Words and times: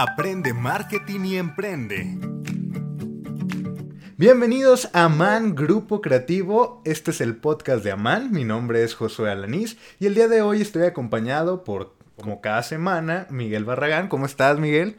Aprende 0.00 0.54
marketing 0.54 1.24
y 1.24 1.36
emprende. 1.38 2.16
Bienvenidos 4.16 4.90
a 4.92 5.08
Man 5.08 5.56
Grupo 5.56 6.00
Creativo. 6.00 6.80
Este 6.84 7.10
es 7.10 7.20
el 7.20 7.34
podcast 7.34 7.82
de 7.82 7.90
Aman. 7.90 8.30
Mi 8.30 8.44
nombre 8.44 8.84
es 8.84 8.94
Josué 8.94 9.32
Alanís 9.32 9.76
y 9.98 10.06
el 10.06 10.14
día 10.14 10.28
de 10.28 10.40
hoy 10.40 10.62
estoy 10.62 10.84
acompañado 10.84 11.64
por, 11.64 11.94
como 12.14 12.40
cada 12.40 12.62
semana, 12.62 13.26
Miguel 13.28 13.64
Barragán. 13.64 14.06
¿Cómo 14.06 14.26
estás, 14.26 14.60
Miguel? 14.60 14.98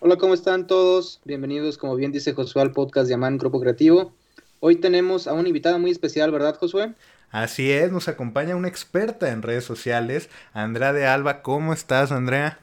Hola, 0.00 0.16
¿cómo 0.16 0.32
están 0.32 0.66
todos? 0.66 1.20
Bienvenidos, 1.26 1.76
como 1.76 1.94
bien 1.94 2.10
dice 2.10 2.32
Josué, 2.32 2.62
al 2.62 2.72
podcast 2.72 3.08
de 3.08 3.14
Aman 3.16 3.36
Grupo 3.36 3.60
Creativo. 3.60 4.14
Hoy 4.58 4.76
tenemos 4.76 5.26
a 5.26 5.34
una 5.34 5.48
invitada 5.48 5.76
muy 5.76 5.90
especial, 5.90 6.30
¿verdad, 6.32 6.56
Josué? 6.56 6.94
Así 7.30 7.70
es, 7.70 7.92
nos 7.92 8.08
acompaña 8.08 8.56
una 8.56 8.68
experta 8.68 9.32
en 9.32 9.42
redes 9.42 9.64
sociales, 9.64 10.30
Andrea 10.54 10.94
de 10.94 11.06
Alba. 11.06 11.42
¿Cómo 11.42 11.74
estás, 11.74 12.10
Andrea? 12.10 12.58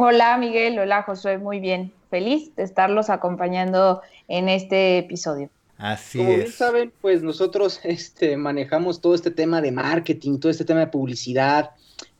Hola 0.00 0.38
Miguel, 0.38 0.78
hola 0.78 1.02
Josué, 1.02 1.38
muy 1.38 1.58
bien. 1.58 1.92
Feliz 2.08 2.54
de 2.54 2.62
estarlos 2.62 3.10
acompañando 3.10 4.00
en 4.28 4.48
este 4.48 4.98
episodio. 4.98 5.50
Así 5.76 6.18
Como 6.18 6.36
bien 6.36 6.52
saben, 6.52 6.92
pues 7.00 7.24
nosotros 7.24 7.80
este, 7.82 8.36
manejamos 8.36 9.00
todo 9.00 9.16
este 9.16 9.32
tema 9.32 9.60
de 9.60 9.72
marketing, 9.72 10.38
todo 10.38 10.52
este 10.52 10.64
tema 10.64 10.78
de 10.78 10.86
publicidad, 10.86 11.70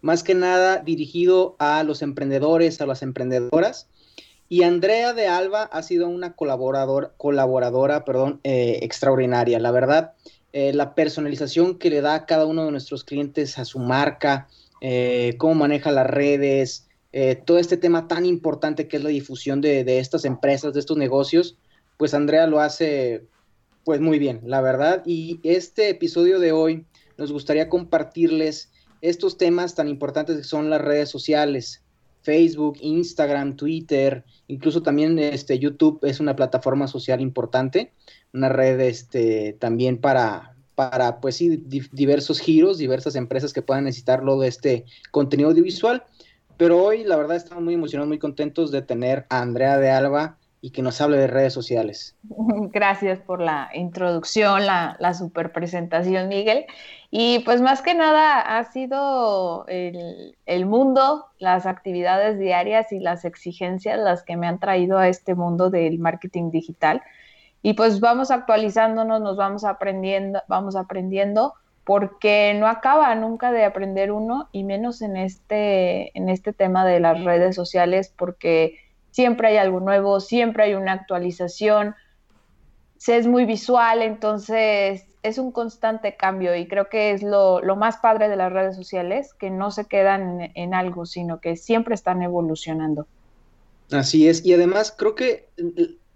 más 0.00 0.24
que 0.24 0.34
nada 0.34 0.78
dirigido 0.78 1.54
a 1.60 1.84
los 1.84 2.02
emprendedores, 2.02 2.80
a 2.80 2.86
las 2.86 3.02
emprendedoras. 3.02 3.86
Y 4.48 4.64
Andrea 4.64 5.12
de 5.12 5.28
Alba 5.28 5.62
ha 5.62 5.82
sido 5.84 6.08
una 6.08 6.32
colaborador, 6.32 7.14
colaboradora 7.16 8.04
perdón, 8.04 8.40
eh, 8.42 8.80
extraordinaria. 8.82 9.60
La 9.60 9.70
verdad, 9.70 10.14
eh, 10.52 10.72
la 10.72 10.96
personalización 10.96 11.78
que 11.78 11.90
le 11.90 12.00
da 12.00 12.14
a 12.16 12.26
cada 12.26 12.44
uno 12.44 12.64
de 12.64 12.72
nuestros 12.72 13.04
clientes 13.04 13.56
a 13.56 13.64
su 13.64 13.78
marca, 13.78 14.48
eh, 14.80 15.36
cómo 15.38 15.54
maneja 15.54 15.92
las 15.92 16.08
redes, 16.08 16.87
eh, 17.12 17.36
todo 17.36 17.58
este 17.58 17.76
tema 17.76 18.06
tan 18.08 18.26
importante 18.26 18.86
que 18.88 18.98
es 18.98 19.02
la 19.02 19.08
difusión 19.10 19.60
de, 19.60 19.98
estas 19.98 20.24
empresas, 20.24 20.74
de 20.74 20.80
estos 20.80 20.96
negocios, 20.96 21.56
pues 21.96 22.14
Andrea 22.14 22.46
lo 22.46 22.60
hace 22.60 23.24
pues 23.84 24.00
muy 24.00 24.18
bien, 24.18 24.40
la 24.44 24.60
verdad. 24.60 25.02
Y 25.06 25.40
este 25.42 25.88
episodio 25.88 26.38
de 26.38 26.52
hoy 26.52 26.84
nos 27.16 27.32
gustaría 27.32 27.70
compartirles 27.70 28.70
estos 29.00 29.38
temas 29.38 29.74
tan 29.74 29.88
importantes 29.88 30.36
que 30.36 30.44
son 30.44 30.68
las 30.68 30.82
redes 30.82 31.08
sociales. 31.08 31.82
Facebook, 32.20 32.76
Instagram, 32.82 33.56
Twitter, 33.56 34.24
incluso 34.48 34.82
también 34.82 35.18
este 35.18 35.58
YouTube 35.58 36.00
es 36.02 36.20
una 36.20 36.36
plataforma 36.36 36.86
social 36.86 37.22
importante, 37.22 37.92
una 38.34 38.50
red 38.50 38.80
este, 38.80 39.56
también 39.58 39.98
para, 39.98 40.54
para 40.74 41.20
pues 41.20 41.36
sí, 41.36 41.64
diversos 41.92 42.40
giros, 42.40 42.76
diversas 42.76 43.14
empresas 43.14 43.54
que 43.54 43.62
puedan 43.62 43.84
necesitarlo 43.84 44.38
de 44.38 44.48
este 44.48 44.84
contenido 45.10 45.48
audiovisual. 45.48 46.04
Pero 46.58 46.82
hoy, 46.82 47.04
la 47.04 47.16
verdad, 47.16 47.36
estamos 47.36 47.62
muy 47.62 47.74
emocionados, 47.74 48.08
muy 48.08 48.18
contentos 48.18 48.72
de 48.72 48.82
tener 48.82 49.26
a 49.30 49.40
Andrea 49.40 49.78
de 49.78 49.90
Alba 49.90 50.38
y 50.60 50.70
que 50.70 50.82
nos 50.82 51.00
hable 51.00 51.16
de 51.16 51.28
redes 51.28 51.52
sociales. 51.52 52.16
Gracias 52.72 53.20
por 53.20 53.40
la 53.40 53.70
introducción, 53.74 54.66
la, 54.66 55.14
super 55.14 55.52
presentación, 55.52 56.26
Miguel. 56.26 56.66
Y 57.12 57.38
pues 57.44 57.60
más 57.60 57.80
que 57.80 57.94
nada 57.94 58.40
ha 58.40 58.64
sido 58.64 59.66
el, 59.68 60.36
el, 60.46 60.66
mundo, 60.66 61.26
las 61.38 61.64
actividades 61.64 62.40
diarias 62.40 62.90
y 62.92 62.98
las 62.98 63.24
exigencias 63.24 63.96
las 63.96 64.24
que 64.24 64.36
me 64.36 64.48
han 64.48 64.58
traído 64.58 64.98
a 64.98 65.08
este 65.08 65.36
mundo 65.36 65.70
del 65.70 66.00
marketing 66.00 66.50
digital. 66.50 67.02
Y 67.62 67.74
pues 67.74 68.00
vamos 68.00 68.32
actualizándonos, 68.32 69.20
nos 69.20 69.36
vamos 69.36 69.64
aprendiendo, 69.64 70.42
vamos 70.48 70.74
aprendiendo 70.74 71.54
porque 71.88 72.52
no 72.52 72.66
acaba 72.66 73.14
nunca 73.14 73.50
de 73.50 73.64
aprender 73.64 74.12
uno 74.12 74.50
y 74.52 74.62
menos 74.62 75.00
en 75.00 75.16
este, 75.16 76.10
en 76.18 76.28
este 76.28 76.52
tema 76.52 76.84
de 76.84 77.00
las 77.00 77.24
redes 77.24 77.56
sociales 77.56 78.12
porque 78.14 78.78
siempre 79.10 79.48
hay 79.48 79.56
algo 79.56 79.80
nuevo, 79.80 80.20
siempre 80.20 80.64
hay 80.64 80.74
una 80.74 80.92
actualización, 80.92 81.94
se 82.98 83.16
es 83.16 83.26
muy 83.26 83.46
visual, 83.46 84.02
entonces 84.02 85.06
es 85.22 85.38
un 85.38 85.50
constante 85.50 86.14
cambio 86.14 86.54
y 86.54 86.68
creo 86.68 86.90
que 86.90 87.12
es 87.12 87.22
lo, 87.22 87.62
más 87.74 87.96
padre 87.96 88.28
de 88.28 88.36
las 88.36 88.52
redes 88.52 88.76
sociales, 88.76 89.32
que 89.32 89.48
no 89.48 89.70
se 89.70 89.86
quedan 89.86 90.42
en, 90.42 90.52
en 90.56 90.74
algo, 90.74 91.06
sino 91.06 91.40
que 91.40 91.56
siempre 91.56 91.94
están 91.94 92.20
evolucionando. 92.20 93.06
Así 93.90 94.28
es, 94.28 94.44
y 94.44 94.52
además 94.52 94.94
creo 94.94 95.14
que 95.14 95.48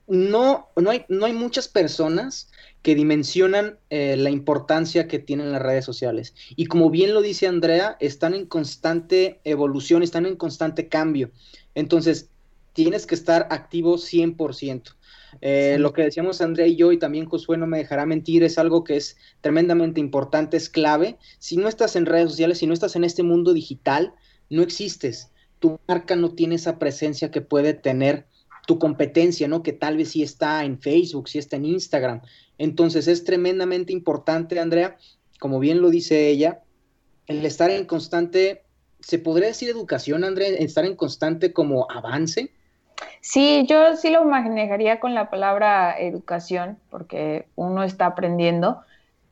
no, 0.06 0.68
no, 0.76 0.90
hay, 0.90 1.06
no 1.08 1.24
hay 1.24 1.32
muchas 1.32 1.66
personas 1.66 2.50
que 2.82 2.94
dimensionan 2.96 3.78
eh, 3.90 4.16
la 4.16 4.30
importancia 4.30 5.06
que 5.06 5.20
tienen 5.20 5.52
las 5.52 5.62
redes 5.62 5.84
sociales. 5.84 6.34
Y 6.56 6.66
como 6.66 6.90
bien 6.90 7.14
lo 7.14 7.22
dice 7.22 7.46
Andrea, 7.46 7.96
están 8.00 8.34
en 8.34 8.46
constante 8.46 9.40
evolución, 9.44 10.02
están 10.02 10.26
en 10.26 10.36
constante 10.36 10.88
cambio. 10.88 11.30
Entonces, 11.74 12.30
tienes 12.72 13.06
que 13.06 13.14
estar 13.14 13.46
activo 13.50 13.98
100%. 13.98 14.96
Eh, 15.40 15.76
Lo 15.78 15.92
que 15.92 16.02
decíamos 16.02 16.40
Andrea 16.40 16.66
y 16.66 16.76
yo, 16.76 16.92
y 16.92 16.98
también 16.98 17.26
Josué 17.26 17.56
no 17.56 17.66
me 17.66 17.78
dejará 17.78 18.04
mentir, 18.04 18.42
es 18.42 18.58
algo 18.58 18.84
que 18.84 18.96
es 18.96 19.16
tremendamente 19.40 20.00
importante, 20.00 20.56
es 20.56 20.68
clave. 20.68 21.18
Si 21.38 21.56
no 21.56 21.68
estás 21.68 21.96
en 21.96 22.06
redes 22.06 22.30
sociales, 22.30 22.58
si 22.58 22.66
no 22.66 22.74
estás 22.74 22.96
en 22.96 23.04
este 23.04 23.22
mundo 23.22 23.52
digital, 23.52 24.14
no 24.50 24.62
existes. 24.62 25.30
Tu 25.58 25.78
marca 25.86 26.16
no 26.16 26.34
tiene 26.34 26.56
esa 26.56 26.78
presencia 26.78 27.30
que 27.30 27.40
puede 27.40 27.72
tener 27.74 28.26
tu 28.66 28.78
competencia, 28.78 29.48
¿no? 29.48 29.62
Que 29.62 29.72
tal 29.72 29.96
vez 29.96 30.10
sí 30.10 30.22
está 30.22 30.64
en 30.64 30.80
Facebook, 30.80 31.28
sí 31.28 31.38
está 31.38 31.56
en 31.56 31.64
Instagram. 31.64 32.20
Entonces 32.58 33.08
es 33.08 33.24
tremendamente 33.24 33.92
importante, 33.92 34.60
Andrea, 34.60 34.96
como 35.38 35.58
bien 35.58 35.82
lo 35.82 35.90
dice 35.90 36.28
ella, 36.28 36.60
el 37.26 37.44
estar 37.44 37.70
en 37.70 37.84
constante, 37.84 38.62
¿se 39.00 39.18
podría 39.18 39.48
decir 39.48 39.68
educación, 39.68 40.24
Andrea? 40.24 40.48
Estar 40.48 40.84
en 40.84 40.96
constante 40.96 41.52
como 41.52 41.90
avance. 41.90 42.50
Sí, 43.20 43.66
yo 43.68 43.96
sí 43.96 44.10
lo 44.10 44.24
manejaría 44.24 45.00
con 45.00 45.14
la 45.14 45.30
palabra 45.30 45.98
educación, 45.98 46.78
porque 46.90 47.46
uno 47.54 47.82
está 47.82 48.06
aprendiendo. 48.06 48.82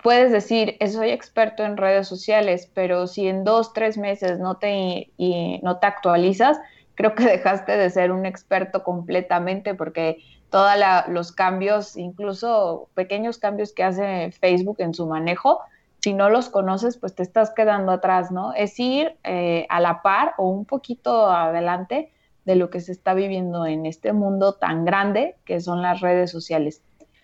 Puedes 0.03 0.33
decir, 0.33 0.77
soy 0.91 1.11
experto 1.11 1.65
en 1.65 1.77
redes 1.77 2.09
sociales, 2.09 2.71
pero 2.73 3.07
si 3.07 3.29
en 3.29 3.45
dos, 3.45 3.73
tres 3.73 3.99
meses 3.99 4.39
no 4.39 4.57
te, 4.57 5.11
y 5.17 5.61
no 5.63 5.79
te 5.79 5.87
actualizas, 5.87 6.59
creo 6.95 7.15
que 7.15 7.25
dejaste 7.37 7.77
de 7.77 7.91
ser 7.91 8.13
un 8.13 8.27
experto 8.27 8.83
completamente 8.83 9.75
porque 9.75 10.19
todos 10.51 10.73
los 11.09 11.33
cambios, 11.33 11.97
incluso 11.97 12.89
pequeños 12.95 13.39
cambios 13.39 13.73
que 13.73 13.85
hace 13.85 14.33
Facebook 14.33 14.77
en 14.81 14.95
su 14.95 15.07
manejo, 15.07 15.61
si 16.03 16.15
no 16.15 16.31
los 16.31 16.49
conoces, 16.49 16.97
pues 16.97 17.15
te 17.15 17.23
estás 17.23 17.53
quedando 17.53 17.93
atrás, 17.93 18.31
¿no? 18.33 18.55
Es 18.55 18.79
ir 18.79 19.17
eh, 19.23 19.67
a 19.69 19.81
la 19.81 20.03
par 20.03 20.35
o 20.39 20.49
un 20.49 20.65
poquito 20.65 21.31
adelante 21.31 22.11
de 22.47 22.57
lo 22.57 22.71
que 22.71 22.81
se 22.81 22.93
está 22.93 23.13
viviendo 23.15 23.67
en 23.67 23.85
este 23.87 24.13
mundo 24.13 24.55
tan 24.55 24.85
grande 24.85 25.37
que 25.45 25.61
son 25.61 25.83
las 25.83 26.01
redes 26.01 26.31
sociales. 26.31 26.83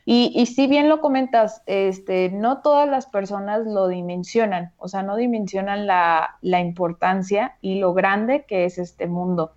Y, 0.09 0.47
si 0.47 0.69
bien 0.69 0.89
lo 0.89 1.01
comentas, 1.01 1.65
este, 1.67 2.31
no 2.31 2.59
todas 2.63 2.89
las 2.89 3.07
personas 3.07 3.67
lo 3.67 3.89
dimensionan, 3.89 4.71
o 4.79 4.87
sea, 4.87 5.03
no 5.03 5.17
dimensionan 5.17 5.89
la, 5.89 6.37
la 6.43 6.61
importancia 6.61 7.57
y 7.61 7.81
lo 7.81 7.93
grande 7.93 8.45
que 8.47 8.67
es 8.67 8.79
este 8.79 9.09
mundo. 9.09 9.51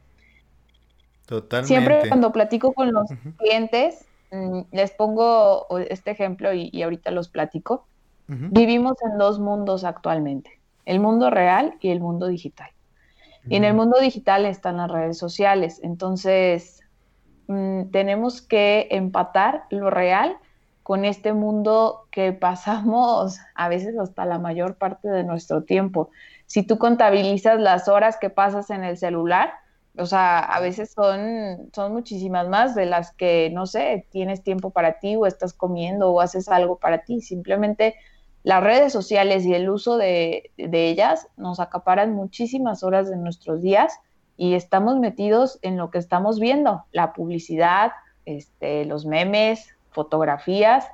Siempre 1.64 2.08
cuando 2.08 2.32
platico 2.32 2.74
con 2.74 2.92
los 2.92 3.10
clientes, 3.38 4.06
mm, 4.32 4.62
les 4.72 4.92
pongo 4.92 5.68
este 5.90 6.12
ejemplo 6.12 6.54
y, 6.54 6.82
ahorita 6.82 7.12
los 7.12 7.30
platico. 7.30 7.86
Vivimos 8.28 8.96
en 9.02 9.18
dos 9.18 9.40
mundos 9.40 9.84
actualmente, 9.84 10.60
el 10.86 11.00
mundo 11.00 11.32
real 11.32 11.74
y 11.82 11.90
el 11.90 12.00
mundo 12.00 12.28
digital. 12.28 12.70
Y 13.48 13.56
en 13.56 13.64
el 13.64 13.74
mundo 13.74 14.00
digital 14.00 14.46
están 14.46 14.78
las 14.78 14.92
redes 14.92 15.18
sociales, 15.18 15.80
entonces 15.82 16.84
mm, 17.48 17.86
tenemos 17.92 18.44
que 18.44 18.88
empatar 18.92 19.64
lo 19.72 19.90
real 19.90 20.38
con 20.84 21.06
este 21.06 21.34
mundo 21.34 22.08
que 22.12 22.34
pasamos 22.34 23.40
a 23.56 23.68
veces 23.68 23.98
hasta 23.98 24.26
la 24.26 24.38
mayor 24.38 24.76
parte 24.76 25.08
de 25.08 25.24
nuestro 25.24 25.64
tiempo. 25.64 26.12
Si 26.46 26.62
tú 26.62 26.78
contabilizas 26.78 27.60
las 27.60 27.88
horas 27.88 28.18
que 28.18 28.30
pasas 28.30 28.70
en 28.70 28.84
el 28.84 28.98
celular, 28.98 29.54
o 30.00 30.06
sea, 30.06 30.40
a 30.40 30.60
veces 30.62 30.92
son, 30.92 31.70
son 31.74 31.92
muchísimas 31.92 32.48
más 32.48 32.74
de 32.74 32.86
las 32.86 33.12
que, 33.12 33.50
no 33.54 33.66
sé, 33.66 34.08
tienes 34.12 34.44
tiempo 34.44 34.72
para 34.72 35.00
ti 35.00 35.16
o 35.16 35.26
estás 35.26 35.54
comiendo 35.54 36.12
o 36.12 36.22
haces 36.22 36.48
algo 36.48 36.78
para 36.78 37.04
ti. 37.04 37.22
Simplemente 37.22 37.96
las 38.44 38.64
redes 38.64 38.94
sociales 38.94 39.46
y 39.46 39.54
el 39.54 39.70
uso 39.70 39.98
de, 39.98 40.52
ellas 40.58 41.28
nos 41.36 41.60
acaparan 41.60 42.14
muchísimas 42.14 42.84
horas 42.84 43.10
de 43.10 43.18
nuestros 43.18 43.62
días 43.62 44.00
y 44.38 44.54
estamos 44.54 44.98
metidos 44.98 45.60
en 45.62 45.76
lo 45.76 45.92
que 45.92 45.98
estamos 45.98 46.40
viendo, 46.40 46.86
la 46.94 47.12
publicidad, 47.12 47.92
este, 48.26 48.86
los 48.86 49.06
memes, 49.06 49.76
fotografías 49.92 50.88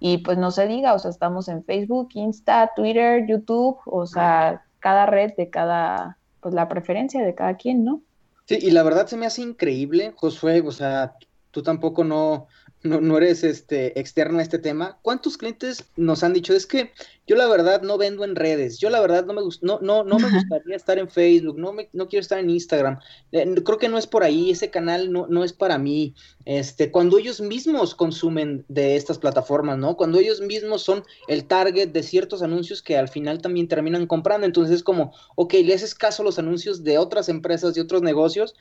y 0.00 0.18
pues 0.18 0.36
no 0.36 0.50
se 0.50 0.66
diga, 0.66 0.92
o 0.92 0.98
sea, 0.98 1.10
estamos 1.10 1.48
en 1.48 1.64
Facebook, 1.64 2.10
Insta, 2.14 2.72
Twitter, 2.76 3.26
YouTube, 3.26 3.78
o 3.86 4.06
sea, 4.06 4.62
cada 4.80 5.06
red 5.06 5.32
de 5.36 5.48
cada, 5.48 6.18
pues 6.40 6.54
la 6.54 6.68
preferencia 6.68 7.22
de 7.24 7.34
cada 7.34 7.56
quien, 7.56 7.84
¿no? 7.84 8.02
Sí, 8.50 8.58
y 8.60 8.72
la 8.72 8.82
verdad 8.82 9.06
se 9.06 9.16
me 9.16 9.26
hace 9.26 9.42
increíble, 9.42 10.12
Josué, 10.16 10.60
o 10.66 10.72
sea, 10.72 11.14
tú 11.52 11.62
tampoco 11.62 12.02
no, 12.02 12.48
no, 12.82 13.00
no 13.00 13.16
eres 13.18 13.44
este, 13.44 13.98
externo 13.98 14.38
a 14.38 14.42
este 14.42 14.58
tema, 14.58 14.98
¿cuántos 15.02 15.36
clientes 15.36 15.84
nos 15.96 16.22
han 16.22 16.32
dicho? 16.32 16.54
Es 16.54 16.66
que 16.66 16.92
yo 17.26 17.36
la 17.36 17.46
verdad 17.46 17.82
no 17.82 17.98
vendo 17.98 18.24
en 18.24 18.34
redes, 18.34 18.78
yo 18.78 18.90
la 18.90 19.00
verdad 19.00 19.24
no 19.26 19.34
me, 19.34 19.42
no, 19.62 19.78
no, 19.80 20.02
no 20.02 20.18
me 20.18 20.30
gustaría 20.30 20.76
estar 20.76 20.98
en 20.98 21.08
Facebook, 21.08 21.58
no, 21.58 21.72
me, 21.72 21.88
no 21.92 22.08
quiero 22.08 22.22
estar 22.22 22.38
en 22.38 22.50
Instagram, 22.50 22.98
eh, 23.32 23.54
creo 23.64 23.78
que 23.78 23.88
no 23.88 23.98
es 23.98 24.06
por 24.06 24.24
ahí, 24.24 24.50
ese 24.50 24.70
canal 24.70 25.12
no, 25.12 25.26
no 25.26 25.44
es 25.44 25.52
para 25.52 25.78
mí. 25.78 26.14
Este, 26.46 26.90
cuando 26.90 27.18
ellos 27.18 27.40
mismos 27.40 27.94
consumen 27.94 28.64
de 28.68 28.96
estas 28.96 29.18
plataformas, 29.18 29.78
¿no? 29.78 29.96
Cuando 29.96 30.18
ellos 30.18 30.40
mismos 30.40 30.82
son 30.82 31.04
el 31.28 31.44
target 31.44 31.90
de 31.90 32.02
ciertos 32.02 32.42
anuncios 32.42 32.82
que 32.82 32.96
al 32.96 33.08
final 33.08 33.42
también 33.42 33.68
terminan 33.68 34.06
comprando, 34.06 34.46
entonces 34.46 34.76
es 34.76 34.82
como, 34.82 35.12
ok, 35.36 35.54
le 35.64 35.74
haces 35.74 35.94
caso 35.94 36.22
a 36.22 36.24
los 36.24 36.38
anuncios 36.38 36.82
de 36.82 36.98
otras 36.98 37.28
empresas 37.28 37.76
y 37.76 37.80
otros 37.80 38.02
negocios 38.02 38.54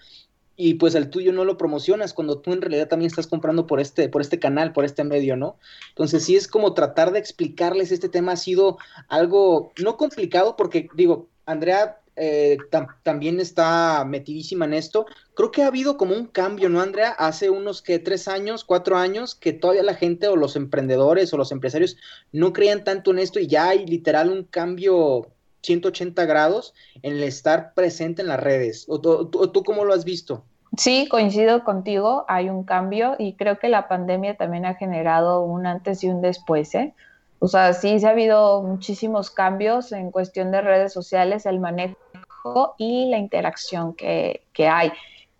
y 0.61 0.73
pues 0.73 0.93
el 0.93 1.09
tuyo 1.09 1.31
no 1.31 1.45
lo 1.45 1.57
promocionas 1.57 2.13
cuando 2.13 2.39
tú 2.39 2.51
en 2.51 2.61
realidad 2.61 2.89
también 2.89 3.07
estás 3.07 3.27
comprando 3.27 3.65
por 3.65 3.79
este, 3.79 4.09
por 4.09 4.21
este 4.21 4.39
canal, 4.39 4.73
por 4.73 4.83
este 4.83 5.05
medio, 5.05 5.37
¿no? 5.37 5.57
Entonces 5.87 6.25
sí 6.25 6.35
es 6.35 6.49
como 6.49 6.73
tratar 6.73 7.13
de 7.13 7.19
explicarles 7.19 7.93
este 7.93 8.09
tema 8.09 8.33
ha 8.33 8.35
sido 8.35 8.77
algo 9.07 9.71
no 9.81 9.95
complicado 9.95 10.57
porque 10.57 10.89
digo, 10.95 11.29
Andrea 11.45 12.01
eh, 12.17 12.57
también 13.03 13.39
está 13.39 14.03
metidísima 14.03 14.65
en 14.65 14.73
esto. 14.73 15.05
Creo 15.33 15.49
que 15.51 15.63
ha 15.63 15.67
habido 15.67 15.95
como 15.95 16.13
un 16.13 16.25
cambio, 16.25 16.67
¿no, 16.67 16.81
Andrea? 16.81 17.11
Hace 17.11 17.49
unos 17.49 17.81
que 17.81 17.97
tres 17.97 18.27
años, 18.27 18.65
cuatro 18.65 18.97
años, 18.97 19.35
que 19.35 19.53
todavía 19.53 19.83
la 19.83 19.95
gente 19.95 20.27
o 20.27 20.35
los 20.35 20.57
emprendedores 20.57 21.33
o 21.33 21.37
los 21.37 21.53
empresarios 21.53 21.95
no 22.33 22.51
creían 22.51 22.83
tanto 22.83 23.11
en 23.11 23.19
esto 23.19 23.39
y 23.39 23.47
ya 23.47 23.69
hay 23.69 23.85
literal 23.85 24.29
un 24.29 24.43
cambio 24.43 25.31
180 25.61 26.25
grados 26.25 26.73
en 27.01 27.13
el 27.13 27.23
estar 27.23 27.73
presente 27.73 28.21
en 28.21 28.27
las 28.27 28.39
redes. 28.39 28.85
¿O, 28.87 28.99
tú 28.99 29.63
cómo 29.63 29.85
lo 29.85 29.93
has 29.93 30.05
visto? 30.05 30.43
Sí, 30.77 31.07
coincido 31.09 31.63
contigo, 31.63 32.25
hay 32.27 32.49
un 32.49 32.63
cambio 32.63 33.15
y 33.17 33.33
creo 33.33 33.57
que 33.57 33.69
la 33.69 33.87
pandemia 33.87 34.37
también 34.37 34.65
ha 34.65 34.75
generado 34.75 35.43
un 35.43 35.65
antes 35.65 36.03
y 36.03 36.09
un 36.09 36.21
después. 36.21 36.75
¿eh? 36.75 36.93
O 37.39 37.47
sea, 37.47 37.73
sí 37.73 37.99
se 37.99 38.07
ha 38.07 38.11
habido 38.11 38.61
muchísimos 38.61 39.31
cambios 39.31 39.91
en 39.91 40.11
cuestión 40.11 40.51
de 40.51 40.61
redes 40.61 40.93
sociales, 40.93 41.45
el 41.45 41.59
manejo 41.59 42.75
y 42.77 43.09
la 43.09 43.17
interacción 43.17 43.95
que, 43.95 44.43
hay. 44.57 44.91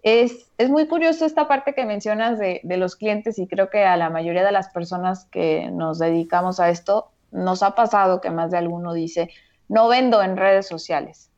Es, 0.01 0.49
es, 0.57 0.69
muy 0.69 0.87
curioso 0.87 1.25
esta 1.25 1.47
parte 1.47 1.73
que 1.73 1.85
mencionas 1.85 2.39
de, 2.39 2.61
de, 2.63 2.77
los 2.77 2.95
clientes 2.95 3.37
y 3.37 3.47
creo 3.47 3.69
que 3.69 3.83
a 3.83 3.97
la 3.97 4.09
mayoría 4.09 4.45
de 4.45 4.51
las 4.53 4.69
personas 4.69 5.25
que 5.25 5.69
nos 5.71 5.99
dedicamos 5.99 6.61
a 6.61 6.69
esto 6.69 7.11
nos 7.31 7.63
ha 7.63 7.75
pasado 7.75 8.21
que 8.21 8.31
más 8.31 8.49
de 8.51 8.57
alguno 8.57 8.93
dice, 8.93 9.29
no 9.69 9.87
vendo 9.87 10.21
en 10.21 10.35
redes 10.35 10.67
sociales. 10.67 11.31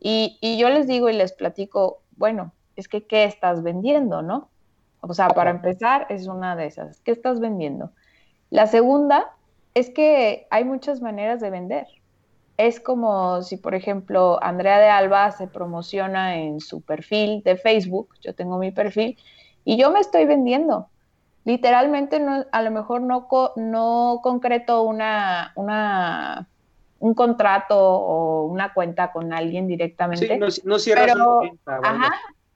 Y, 0.00 0.38
y 0.40 0.58
yo 0.58 0.68
les 0.68 0.88
digo 0.88 1.08
y 1.08 1.12
les 1.12 1.32
platico, 1.32 2.02
bueno, 2.16 2.52
es 2.76 2.88
que 2.88 3.06
¿qué 3.06 3.24
estás 3.24 3.62
vendiendo, 3.62 4.22
no? 4.22 4.50
O 5.00 5.14
sea, 5.14 5.28
para 5.28 5.50
empezar, 5.50 6.06
es 6.08 6.26
una 6.26 6.56
de 6.56 6.66
esas. 6.66 7.00
¿Qué 7.00 7.12
estás 7.12 7.38
vendiendo? 7.38 7.90
La 8.50 8.66
segunda 8.66 9.32
es 9.74 9.90
que 9.90 10.46
hay 10.50 10.64
muchas 10.64 11.00
maneras 11.02 11.40
de 11.40 11.50
vender. 11.50 11.86
Es 12.56 12.80
como 12.80 13.42
si, 13.42 13.56
por 13.56 13.74
ejemplo, 13.74 14.38
Andrea 14.42 14.78
de 14.78 14.88
Alba 14.88 15.30
se 15.32 15.46
promociona 15.46 16.36
en 16.36 16.60
su 16.60 16.80
perfil 16.80 17.42
de 17.42 17.56
Facebook, 17.56 18.10
yo 18.22 18.34
tengo 18.34 18.58
mi 18.58 18.70
perfil, 18.70 19.18
y 19.64 19.76
yo 19.76 19.90
me 19.90 20.00
estoy 20.00 20.24
vendiendo. 20.24 20.88
Literalmente, 21.44 22.20
no, 22.20 22.46
a 22.50 22.62
lo 22.62 22.70
mejor 22.70 23.02
no, 23.02 23.28
no 23.56 24.20
concreto 24.22 24.82
una, 24.84 25.52
una, 25.56 26.48
un 27.04 27.12
contrato 27.12 27.78
o 27.78 28.46
una 28.46 28.72
cuenta 28.72 29.12
con 29.12 29.34
alguien 29.34 29.66
directamente. 29.66 30.26
Sí, 30.26 30.38
no, 30.38 30.46
no 30.64 30.78
cierras 30.78 31.08
pero, 31.12 31.42
ajá, 31.66 32.14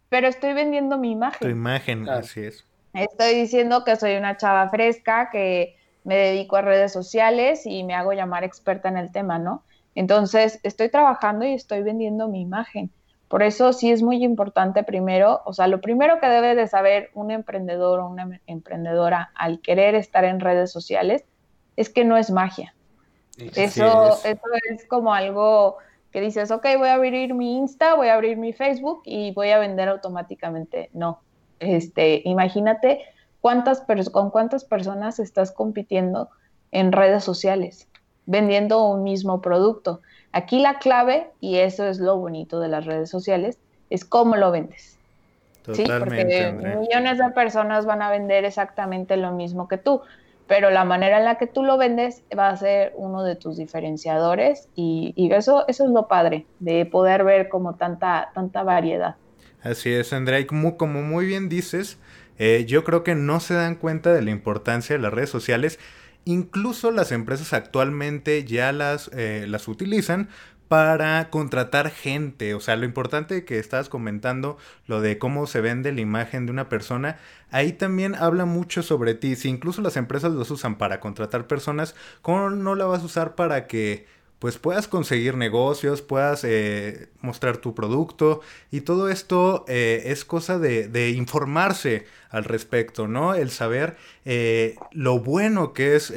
pero 0.09 0.27
estoy 0.27 0.55
vendiendo 0.55 0.97
mi 0.97 1.11
imagen. 1.11 1.39
Tu 1.41 1.49
imagen, 1.49 2.09
así 2.09 2.47
es. 2.47 2.67
Estoy 2.95 3.35
diciendo 3.35 3.85
que 3.85 3.97
soy 3.97 4.17
una 4.17 4.39
chava 4.39 4.71
fresca, 4.71 5.29
que 5.31 5.77
me 6.05 6.17
dedico 6.17 6.57
a 6.57 6.63
redes 6.63 6.95
sociales 6.95 7.67
y 7.67 7.85
me 7.85 7.95
hago 7.95 8.15
llamar 8.15 8.43
experta 8.43 8.89
en 8.89 8.97
el 8.97 9.13
tema, 9.13 9.39
¿no? 9.39 9.65
Entonces, 9.95 10.61
estoy 10.63 10.89
trabajando 10.89 11.45
y 11.45 11.53
estoy 11.53 11.83
vendiendo 11.83 12.27
mi 12.29 12.41
imagen. 12.41 12.91
Por 13.29 13.43
eso 13.43 13.75
sí 13.75 13.93
es 13.93 14.03
muy 14.03 14.25
importante 14.25 14.83
primero, 14.83 15.43
o 15.45 15.53
sea, 15.53 15.67
lo 15.67 15.83
primero 15.83 16.21
que 16.21 16.27
debe 16.27 16.55
de 16.55 16.67
saber 16.69 17.11
un 17.13 17.31
emprendedor 17.31 18.01
o 18.01 18.09
una 18.09 18.41
emprendedora 18.47 19.31
al 19.35 19.61
querer 19.61 19.95
estar 19.95 20.25
en 20.25 20.41
redes 20.41 20.73
sociales 20.73 21.27
es 21.77 21.91
que 21.91 22.07
no 22.07 22.17
es 22.17 22.31
magia. 22.31 22.73
Eso, 23.39 24.19
eso 24.25 24.43
es 24.71 24.87
como 24.87 25.15
algo 25.15 25.79
que 26.13 26.21
dices, 26.21 26.51
ok, 26.51 26.67
voy 26.79 26.89
a 26.89 26.95
abrir 26.95 27.35
mi 27.35 27.57
Insta, 27.57 27.95
voy 27.95 28.09
a 28.09 28.15
abrir 28.15 28.37
mi 28.37 28.53
Facebook 28.53 29.03
y 29.05 29.33
voy 29.33 29.51
a 29.51 29.59
vender 29.59 29.89
automáticamente. 29.89 30.91
No, 30.93 31.21
este, 31.61 32.23
imagínate 32.25 33.03
cuántas 33.41 33.83
con 34.11 34.31
cuántas 34.31 34.65
personas 34.65 35.19
estás 35.19 35.53
compitiendo 35.53 36.31
en 36.73 36.93
redes 36.93 37.25
sociales, 37.25 37.89
vendiendo 38.27 38.87
un 38.87 39.03
mismo 39.03 39.41
producto. 39.41 40.01
Aquí 40.33 40.61
la 40.61 40.79
clave, 40.79 41.31
y 41.41 41.57
eso 41.57 41.87
es 41.87 41.99
lo 41.99 42.17
bonito 42.17 42.61
de 42.61 42.69
las 42.69 42.85
redes 42.87 43.11
sociales, 43.11 43.59
es 43.91 44.05
cómo 44.05 44.37
lo 44.37 44.51
vendes. 44.51 44.99
¿sí? 45.73 45.85
Porque 45.87 46.53
millones 46.79 47.19
de 47.19 47.31
personas 47.31 47.87
van 47.87 48.03
a 48.03 48.11
vender 48.11 48.45
exactamente 48.45 49.17
lo 49.17 49.33
mismo 49.33 49.69
que 49.69 49.79
tú 49.79 50.03
pero 50.49 50.71
la 50.71 50.85
manera 50.85 51.19
en 51.19 51.27
la 51.27 51.37
que 51.37 51.47
tú 51.47 51.63
lo 51.63 51.77
vendes 51.77 52.23
va 52.37 52.49
a 52.49 52.57
ser 52.57 52.93
uno 52.97 53.23
de 53.23 53.37
tus 53.37 53.59
diferenciadores 53.59 54.69
y, 54.75 55.15
eso, 55.31 55.65
eso 55.69 55.85
es 55.85 55.91
lo 55.91 56.09
padre, 56.09 56.47
de 56.59 56.87
poder 56.87 57.23
ver 57.23 57.49
como 57.51 57.75
tanta, 57.75 58.31
tanta 58.35 58.63
variedad. 58.63 59.17
Así 59.63 59.93
es, 59.93 60.13
Andrea, 60.13 60.41
y 60.41 60.47
como, 60.47 60.79
como 60.79 61.03
muy 61.03 61.27
bien 61.27 61.51
dices, 61.51 61.99
eh, 62.39 62.65
yo 62.67 62.83
creo 62.83 63.05
que 63.05 63.15
no 63.15 63.41
se 63.41 63.55
dan 63.55 63.75
cuenta 63.75 64.13
de 64.15 64.23
la 64.23 64.31
importancia 64.31 64.97
de 64.97 65.03
las 65.03 65.13
redes 65.13 65.31
sociales. 65.31 65.79
Incluso 66.25 66.91
las 66.91 67.13
empresas 67.13 67.53
actualmente 67.53 68.45
ya 68.45 68.73
las, 68.73 69.11
eh, 69.15 69.45
las 69.49 69.69
utilizan 69.69 70.29
para 70.69 71.31
contratar 71.31 71.91
gente. 71.91 72.55
O 72.55 72.61
sea, 72.61 72.77
lo 72.77 72.85
importante 72.85 73.45
que 73.45 73.59
estabas 73.59 73.89
comentando, 73.89 74.59
lo 74.87 75.01
de 75.01 75.19
cómo 75.19 75.47
se 75.47 75.61
vende 75.61 75.93
la 75.93 76.01
imagen 76.01 76.47
de 76.47 76.53
una 76.53 76.69
persona, 76.69 77.19
ahí 77.51 77.73
también 77.73 78.15
habla 78.15 78.45
mucho 78.45 78.83
sobre 78.83 79.15
ti. 79.15 79.35
Si 79.37 79.49
incluso 79.49 79.83
las 79.83 79.97
empresas 79.97 80.33
los 80.33 80.51
usan 80.51 80.77
para 80.77 81.01
contratar 81.01 81.47
personas, 81.47 81.95
¿cómo 82.23 82.51
no 82.51 82.75
la 82.75 82.87
vas 82.87 83.03
a 83.03 83.07
usar 83.07 83.35
para 83.35 83.67
que 83.67 84.07
pues 84.39 84.57
puedas 84.57 84.87
conseguir 84.87 85.37
negocios, 85.37 86.01
puedas 86.01 86.45
eh, 86.45 87.09
mostrar 87.21 87.57
tu 87.57 87.75
producto 87.75 88.41
y 88.71 88.83
todo 88.83 89.09
esto 89.09 89.65
eh, 89.67 90.05
es 90.07 90.25
cosa 90.25 90.59
de, 90.61 91.11
informarse 91.11 92.07
al 92.31 92.45
respecto, 92.45 93.09
¿no? 93.09 93.35
El 93.35 93.51
saber 93.51 93.97
eh, 94.25 94.77
lo 94.93 95.19
bueno 95.19 95.73
que 95.73 95.97
es 95.97 96.13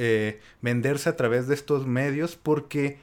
venderse 0.62 1.10
a 1.10 1.16
través 1.16 1.48
de 1.48 1.56
estos 1.56 1.88
medios 1.88 2.36
porque 2.36 3.00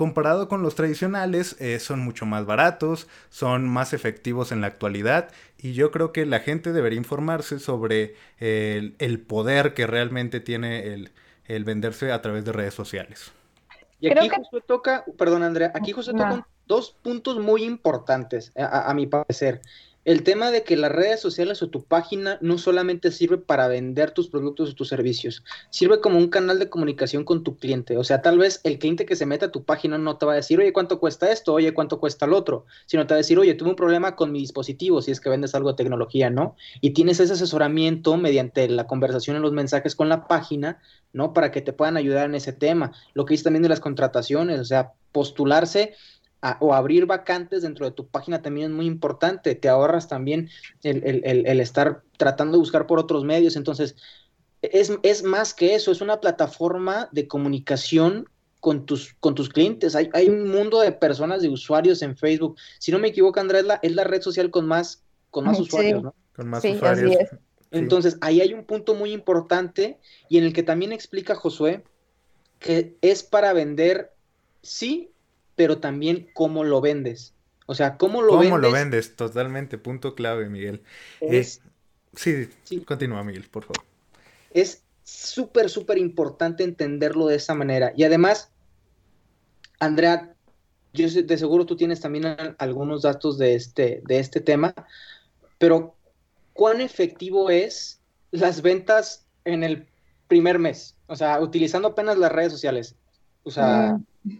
comparado 0.00 0.48
con 0.48 0.62
los 0.62 0.76
tradicionales, 0.76 1.60
eh, 1.60 1.78
son 1.78 2.00
mucho 2.00 2.24
más 2.24 2.46
baratos, 2.46 3.06
son 3.28 3.68
más 3.68 3.92
efectivos 3.92 4.50
en 4.50 4.62
la 4.62 4.66
actualidad 4.66 5.28
y 5.58 5.74
yo 5.74 5.90
creo 5.90 6.10
que 6.10 6.24
la 6.24 6.40
gente 6.40 6.72
debería 6.72 6.96
informarse 6.96 7.58
sobre 7.58 8.14
el, 8.38 9.20
poder 9.20 9.74
que 9.74 9.86
realmente 9.86 10.40
tiene 10.40 11.10
el, 11.46 11.64
venderse 11.64 12.12
a 12.12 12.22
través 12.22 12.46
de 12.46 12.52
redes 12.52 12.72
sociales. 12.72 13.30
Y 14.00 14.10
aquí 14.10 14.30
justo 14.30 14.62
toca, 14.62 15.04
perdón 15.18 15.42
Andrea, 15.42 15.70
aquí 15.74 15.92
justo 15.92 16.12
toca 16.12 16.48
dos 16.64 16.96
puntos 17.02 17.38
muy 17.38 17.64
importantes 17.64 18.52
a 18.56 18.94
mi 18.94 19.06
parecer 19.06 19.60
el 20.04 20.22
tema 20.22 20.50
de 20.50 20.62
que 20.62 20.76
las 20.76 20.90
redes 20.90 21.20
sociales 21.20 21.62
o 21.62 21.68
tu 21.68 21.84
página 21.84 22.38
no 22.40 22.56
solamente 22.56 23.10
sirve 23.10 23.36
para 23.38 23.68
vender 23.68 24.12
tus 24.12 24.28
productos 24.28 24.70
o 24.70 24.74
tus 24.74 24.88
servicios, 24.88 25.44
sirve 25.68 26.00
como 26.00 26.18
un 26.18 26.28
canal 26.28 26.58
de 26.58 26.70
comunicación 26.70 27.24
con 27.24 27.44
tu 27.44 27.56
cliente. 27.56 27.96
O 27.98 28.04
sea, 28.04 28.22
tal 28.22 28.38
vez 28.38 28.60
el 28.64 28.78
cliente 28.78 29.04
que 29.04 29.16
se 29.16 29.26
meta 29.26 29.46
a 29.46 29.50
tu 29.50 29.64
página 29.64 29.98
no 29.98 30.16
te 30.16 30.26
va 30.26 30.32
a 30.32 30.36
decir, 30.36 30.58
oye, 30.58 30.72
¿cuánto 30.72 30.98
cuesta 31.00 31.30
esto? 31.30 31.52
Oye, 31.52 31.74
¿cuánto 31.74 32.00
cuesta 32.00 32.24
el 32.24 32.32
otro? 32.32 32.64
Sino 32.86 33.06
te 33.06 33.14
va 33.14 33.16
a 33.16 33.18
decir, 33.18 33.38
oye, 33.38 33.54
tuve 33.54 33.70
un 33.70 33.76
problema 33.76 34.16
con 34.16 34.32
mi 34.32 34.40
dispositivo, 34.40 35.02
si 35.02 35.10
es 35.10 35.20
que 35.20 35.28
vendes 35.28 35.54
algo 35.54 35.70
de 35.70 35.76
tecnología, 35.76 36.30
¿no? 36.30 36.56
Y 36.80 36.90
tienes 36.90 37.20
ese 37.20 37.34
asesoramiento 37.34 38.16
mediante 38.16 38.68
la 38.68 38.86
conversación 38.86 39.36
en 39.36 39.42
los 39.42 39.52
mensajes 39.52 39.94
con 39.94 40.08
la 40.08 40.26
página, 40.26 40.80
¿no? 41.12 41.34
Para 41.34 41.50
que 41.50 41.60
te 41.60 41.72
puedan 41.72 41.96
ayudar 41.96 42.26
en 42.26 42.34
ese 42.34 42.52
tema. 42.52 42.92
Lo 43.12 43.26
que 43.26 43.34
dice 43.34 43.44
también 43.44 43.62
de 43.62 43.68
las 43.68 43.80
contrataciones, 43.80 44.60
o 44.60 44.64
sea, 44.64 44.92
postularse 45.12 45.94
o 46.60 46.74
abrir 46.74 47.06
vacantes 47.06 47.62
dentro 47.62 47.86
de 47.86 47.92
tu 47.92 48.06
página 48.06 48.42
también 48.42 48.70
es 48.70 48.76
muy 48.76 48.86
importante. 48.86 49.54
Te 49.54 49.68
ahorras 49.68 50.08
también 50.08 50.48
el, 50.82 51.60
estar 51.60 52.02
tratando 52.16 52.52
de 52.52 52.58
buscar 52.60 52.86
por 52.86 52.98
otros 52.98 53.24
medios. 53.24 53.56
Entonces, 53.56 53.96
es, 54.62 55.22
más 55.22 55.54
que 55.54 55.74
eso, 55.74 55.92
es 55.92 56.00
una 56.00 56.20
plataforma 56.20 57.08
de 57.12 57.28
comunicación 57.28 58.28
con 58.60 58.86
tus, 58.86 59.14
con 59.20 59.34
tus 59.34 59.48
clientes. 59.48 59.94
Hay, 59.94 60.28
un 60.28 60.48
mundo 60.50 60.80
de 60.80 60.92
personas, 60.92 61.42
de 61.42 61.48
usuarios 61.48 62.02
en 62.02 62.16
Facebook. 62.16 62.56
Si 62.78 62.90
no 62.90 62.98
me 62.98 63.08
equivoco, 63.08 63.40
Andrés, 63.40 63.64
es 63.82 63.94
la, 63.94 64.04
red 64.04 64.22
social 64.22 64.50
con 64.50 64.66
más, 64.66 65.02
con 65.30 65.44
más 65.44 65.60
usuarios, 65.60 66.02
¿no? 66.02 66.14
Con 66.34 66.48
más 66.48 66.64
usuarios. 66.64 67.16
Entonces, 67.70 68.16
ahí 68.20 68.40
hay 68.40 68.52
un 68.52 68.64
punto 68.64 68.94
muy 68.94 69.12
importante 69.12 69.98
y 70.28 70.38
en 70.38 70.44
el 70.44 70.52
que 70.52 70.62
también 70.62 70.92
explica 70.92 71.34
Josué 71.34 71.84
que 72.60 72.96
es 73.00 73.22
para 73.24 73.52
vender, 73.52 74.12
sí, 74.62 75.10
pero 75.60 75.76
también 75.76 76.26
cómo 76.32 76.64
lo 76.64 76.80
vendes. 76.80 77.34
O 77.66 77.74
sea, 77.74 77.98
cómo 77.98 78.22
lo 78.22 78.32
vendes. 78.32 78.48
¿Cómo 78.48 78.56
lo 78.56 78.72
vendes? 78.72 79.14
Totalmente, 79.14 79.76
punto 79.76 80.14
clave, 80.14 80.48
Miguel. 80.48 80.82
Eh, 81.20 81.46
sí, 82.14 82.48
sí, 82.64 82.80
continúa, 82.80 83.22
Miguel, 83.24 83.44
por 83.50 83.64
favor. 83.64 83.84
Es 84.52 84.82
súper, 85.04 85.68
súper 85.68 85.98
importante 85.98 86.64
entenderlo 86.64 87.26
de 87.26 87.36
esa 87.36 87.52
manera. 87.52 87.92
Y 87.94 88.04
además, 88.04 88.50
Andrea, 89.80 90.34
yo 90.94 91.06
de 91.10 91.36
seguro 91.36 91.66
tú 91.66 91.76
tienes 91.76 92.00
también 92.00 92.24
algunos 92.56 93.02
datos 93.02 93.36
de 93.36 93.54
este, 93.54 94.00
de 94.06 94.18
este 94.18 94.40
tema, 94.40 94.74
pero 95.58 95.94
¿cuán 96.54 96.80
efectivo 96.80 97.50
es 97.50 98.00
las 98.30 98.62
ventas 98.62 99.26
en 99.44 99.62
el 99.62 99.86
primer 100.26 100.58
mes? 100.58 100.96
O 101.06 101.16
sea, 101.16 101.38
utilizando 101.38 101.88
apenas 101.88 102.16
las 102.16 102.32
redes 102.32 102.50
sociales. 102.50 102.96
O 103.42 103.50
sea... 103.50 104.00
Mm. 104.24 104.38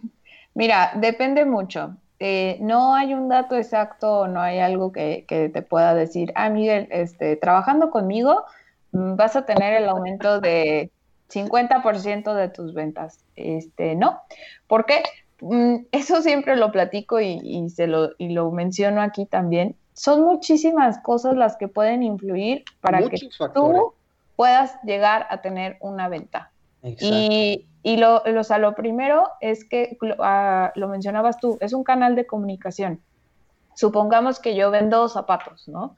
Mira, 0.53 0.91
depende 0.95 1.45
mucho. 1.45 1.95
Eh, 2.19 2.57
no 2.61 2.93
hay 2.93 3.13
un 3.15 3.29
dato 3.29 3.55
exacto, 3.55 4.27
no 4.27 4.41
hay 4.41 4.59
algo 4.59 4.91
que, 4.91 5.25
te 5.27 5.61
pueda 5.63 5.95
decir, 5.95 6.31
ah, 6.35 6.49
Miguel, 6.49 6.87
este, 6.91 7.35
trabajando 7.35 7.89
conmigo 7.89 8.45
mm, 8.91 9.15
vas 9.15 9.35
a 9.35 9.45
tener 9.45 9.73
el 9.73 9.89
aumento 9.89 10.39
de 10.39 10.91
50% 11.29 12.35
de 12.35 12.49
tus 12.49 12.73
ventas. 12.73 13.25
Este, 13.35 13.95
no. 13.95 14.19
¿Por 14.67 14.85
qué? 14.85 15.01
Mm, 15.41 15.85
eso 15.91 16.21
siempre 16.21 16.55
lo 16.55 16.71
platico 16.71 17.19
y, 17.19 17.69
se 17.69 17.87
lo, 17.87 18.11
y 18.19 18.29
lo 18.29 18.51
menciono 18.51 19.01
aquí 19.01 19.25
también. 19.25 19.75
Son 19.93 20.21
muchísimas 20.21 20.99
cosas 20.99 21.35
las 21.35 21.57
que 21.57 21.67
pueden 21.67 22.03
influir 22.03 22.63
para 22.81 22.99
que 23.09 23.17
tú 23.53 23.93
puedas 24.35 24.77
llegar 24.83 25.27
a 25.29 25.41
tener 25.41 25.77
una 25.81 26.07
venta. 26.07 26.51
Y, 26.83 27.65
y 27.83 27.97
lo, 27.97 28.23
lo, 28.25 28.75
primero 28.75 29.29
es 29.39 29.65
que, 29.65 29.97
ah, 30.19 30.71
lo 30.75 30.87
mencionabas 30.87 31.39
tú, 31.39 31.57
es 31.61 31.73
un 31.73 31.83
canal 31.83 32.15
de 32.15 32.27
comunicación. 32.27 33.01
Supongamos 33.75 34.39
que 34.39 34.55
yo 34.55 34.69
vendo 34.69 35.07
zapatos, 35.09 35.67
¿no? 35.67 35.95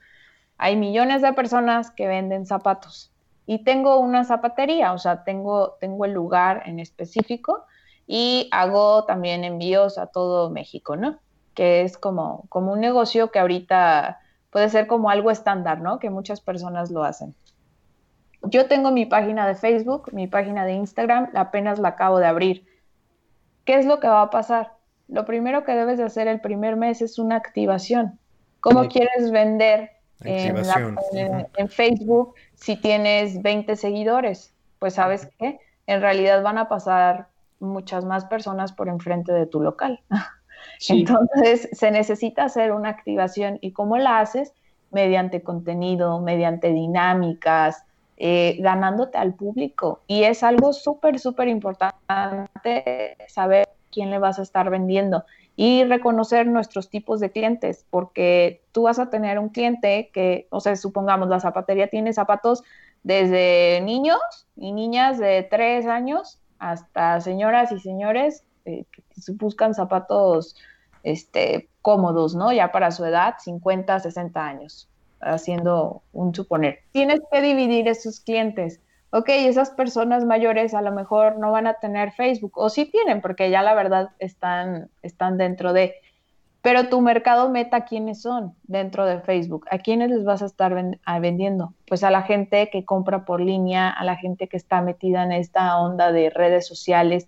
Hay 0.58 0.78
millones 0.78 1.22
de 1.22 1.34
personas 1.34 1.92
que 1.92 2.08
venden 2.08 2.46
zapatos 2.46 3.12
y 3.46 3.64
tengo 3.66 3.98
una 4.00 4.24
zapatería, 4.24 4.94
o 4.94 4.98
sea, 4.98 5.24
tengo, 5.24 5.76
tengo 5.82 6.06
el 6.06 6.14
lugar 6.14 6.64
en 6.66 6.80
específico 6.80 7.66
y 8.08 8.48
hago 8.52 9.04
también 9.06 9.44
envíos 9.44 9.98
a 9.98 10.08
todo 10.08 10.50
México, 10.50 10.96
¿no? 10.96 11.20
Que 11.54 11.82
es 11.82 11.98
como, 11.98 12.46
como 12.50 12.72
un 12.72 12.80
negocio 12.80 13.32
que 13.32 13.40
ahorita 13.40 14.20
puede 14.52 14.70
ser 14.70 14.88
como 14.88 15.10
algo 15.10 15.32
estándar, 15.32 15.82
¿no? 15.82 16.00
Que 16.00 16.10
muchas 16.10 16.40
personas 16.40 16.92
lo 16.92 17.04
hacen. 17.04 17.36
Yo 18.44 18.68
tengo 18.68 18.92
mi 18.92 19.06
página 19.06 19.48
de 19.48 19.56
Facebook, 19.56 20.10
mi 20.14 20.28
página 20.28 20.66
de 20.66 20.74
Instagram, 20.74 21.30
apenas 21.34 21.80
la 21.80 21.90
acabo 21.90 22.20
de 22.20 22.26
abrir. 22.26 22.66
¿Qué 23.66 23.76
es 23.76 23.86
lo 23.86 24.00
que 24.00 24.08
va 24.08 24.22
a 24.22 24.30
pasar? 24.30 24.74
Lo 25.08 25.26
primero 25.26 25.64
que 25.64 25.74
debes 25.74 25.98
de 25.98 26.04
hacer 26.04 26.28
el 26.28 26.42
primer 26.42 26.76
mes 26.76 27.02
es 27.02 27.20
una 27.20 27.36
activación. 27.36 28.20
¿Cómo 28.60 28.88
quieres 28.88 29.32
vender 29.32 29.92
en, 30.22 30.58
en, 31.58 31.70
Facebook 31.70 32.36
si 32.56 32.76
tienes 32.78 33.42
20 33.42 33.76
seguidores? 33.76 34.54
Pues 34.80 34.96
sabes 34.96 35.30
qué, 35.38 35.60
en 35.88 36.02
realidad 36.02 36.42
van 36.44 36.58
a 36.58 36.70
pasar 36.70 37.28
muchas 37.60 38.06
más 38.06 38.26
personas 38.26 38.72
por 38.72 38.90
enfrente 38.90 39.32
de 39.32 39.46
tu 39.46 39.62
local. 39.62 40.02
Entonces 40.90 41.70
se 41.72 41.92
necesita 41.92 42.46
hacer 42.46 42.72
una 42.72 42.90
activación 42.90 43.58
y 43.62 43.72
cómo 43.72 43.98
la 43.98 44.20
haces 44.20 44.54
mediante 44.92 45.42
contenido, 45.42 46.20
mediante 46.22 46.70
dinámicas, 46.70 47.84
eh, 48.18 48.58
ganándote 48.60 49.18
al 49.18 49.34
público. 49.34 50.02
Y 50.08 50.24
es 50.24 50.44
algo 50.44 50.74
súper, 50.74 51.20
súper 51.20 51.48
importante 51.48 53.18
saber 53.28 53.70
quién 53.92 54.10
le 54.10 54.20
vas 54.20 54.40
a 54.40 54.44
estar 54.44 54.70
vendiendo 54.70 55.26
y 55.56 55.84
reconocer 55.84 56.48
nuestros 56.48 56.90
tipos 56.90 57.20
de 57.20 57.32
clientes, 57.32 57.86
porque 57.90 58.64
tú 58.72 58.84
vas 58.84 58.98
a 58.98 59.10
tener 59.10 59.38
un 59.38 59.50
cliente 59.50 60.10
que, 60.12 60.48
o 60.50 60.60
sea, 60.60 60.76
supongamos 60.76 61.30
la 61.30 61.40
zapatería 61.40 61.90
tiene 61.90 62.12
zapatos 62.14 62.64
desde 63.04 63.82
niños 63.82 64.20
y 64.56 64.72
niñas 64.72 65.20
de 65.20 65.44
tres 65.44 65.86
años 65.86 66.40
hasta 66.58 67.22
señoras 67.22 67.72
y 67.72 67.80
señores 67.80 68.44
eh, 68.66 68.86
que 68.92 69.04
buscan 69.34 69.74
zapatos 69.74 70.56
este, 71.04 71.70
cómodos, 71.82 72.34
¿no? 72.34 72.52
Ya 72.52 72.72
para 72.72 72.92
su 72.92 73.06
edad, 73.06 73.36
50, 73.40 74.00
60 74.00 74.46
años 74.46 74.90
haciendo 75.26 76.04
un 76.14 76.34
suponer. 76.34 76.80
Tienes 76.92 77.22
que 77.32 77.42
dividir 77.42 77.88
esos 77.88 78.20
clientes. 78.20 78.82
Ok, 79.16 79.30
esas 79.30 79.70
personas 79.70 80.26
mayores 80.26 80.74
a 80.74 80.82
lo 80.82 80.92
mejor 80.92 81.38
no 81.38 81.52
van 81.52 81.68
a 81.68 81.76
tener 81.76 82.14
Facebook, 82.14 82.54
o 82.56 82.70
sí 82.70 82.86
tienen, 82.86 83.22
porque 83.22 83.52
ya 83.52 83.62
la 83.62 83.76
verdad 83.76 84.10
están, 84.18 84.90
están 85.04 85.38
dentro 85.38 85.72
de. 85.72 85.94
Pero 86.64 86.90
tu 86.90 87.00
mercado 87.00 87.48
meta, 87.50 87.86
¿quiénes 87.86 88.24
son 88.24 88.56
dentro 88.64 89.06
de 89.06 89.20
Facebook? 89.20 89.68
¿A 89.70 89.78
quiénes 89.78 90.10
les 90.10 90.24
vas 90.24 90.42
a 90.42 90.48
estar 90.48 90.74
vendiendo? 91.22 91.76
Pues 91.88 92.04
a 92.04 92.10
la 92.10 92.24
gente 92.24 92.72
que 92.72 92.86
compra 92.86 93.24
por 93.24 93.40
línea, 93.40 93.90
a 93.90 94.04
la 94.04 94.16
gente 94.16 94.48
que 94.48 94.58
está 94.58 94.82
metida 94.82 95.24
en 95.24 95.32
esta 95.32 95.78
onda 95.78 96.12
de 96.12 96.32
redes 96.32 96.66
sociales. 96.66 97.28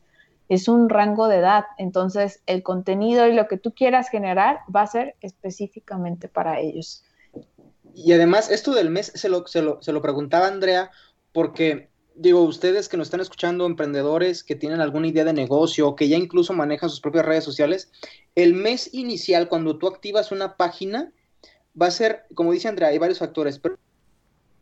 Es 0.49 0.67
un 0.67 0.89
rango 0.89 1.27
de 1.27 1.37
edad. 1.37 1.65
Entonces, 1.77 2.41
el 2.47 2.63
contenido 2.63 3.27
y 3.27 3.33
lo 3.33 3.47
que 3.47 3.57
tú 3.57 3.73
quieras 3.75 4.09
generar 4.09 4.61
va 4.75 4.81
a 4.81 4.87
ser 4.87 5.15
específicamente 5.21 6.29
para 6.29 6.59
ellos. 6.59 7.03
Y 7.95 8.11
además, 8.11 8.51
esto 8.51 8.73
del 8.73 8.89
mes 8.89 9.13
se 9.15 9.29
lo, 9.29 9.47
se 9.47 9.61
lo, 9.61 10.01
preguntaba 10.01 10.47
Andrea, 10.47 10.91
porque 11.31 11.89
digo, 12.13 12.41
ustedes 12.41 12.89
que 12.89 12.97
nos 12.97 13.07
están 13.07 13.21
escuchando, 13.21 13.65
emprendedores 13.65 14.43
que 14.43 14.55
tienen 14.55 14.81
alguna 14.81 15.07
idea 15.07 15.23
de 15.23 15.31
negocio 15.31 15.95
que 15.95 16.09
ya 16.09 16.17
incluso 16.17 16.51
manejan 16.51 16.89
sus 16.89 16.99
propias 16.99 17.25
redes 17.25 17.45
sociales, 17.45 17.91
el 18.35 18.53
mes 18.53 18.93
inicial, 18.93 19.47
cuando 19.47 19.77
tú 19.77 19.87
activas 19.87 20.33
una 20.33 20.57
página, 20.57 21.13
va 21.81 21.87
a 21.87 21.91
ser, 21.91 22.25
como 22.33 22.51
dice 22.51 22.67
Andrea, 22.67 22.89
hay 22.89 22.97
varios 22.97 23.19
factores, 23.19 23.59
pero, 23.59 23.77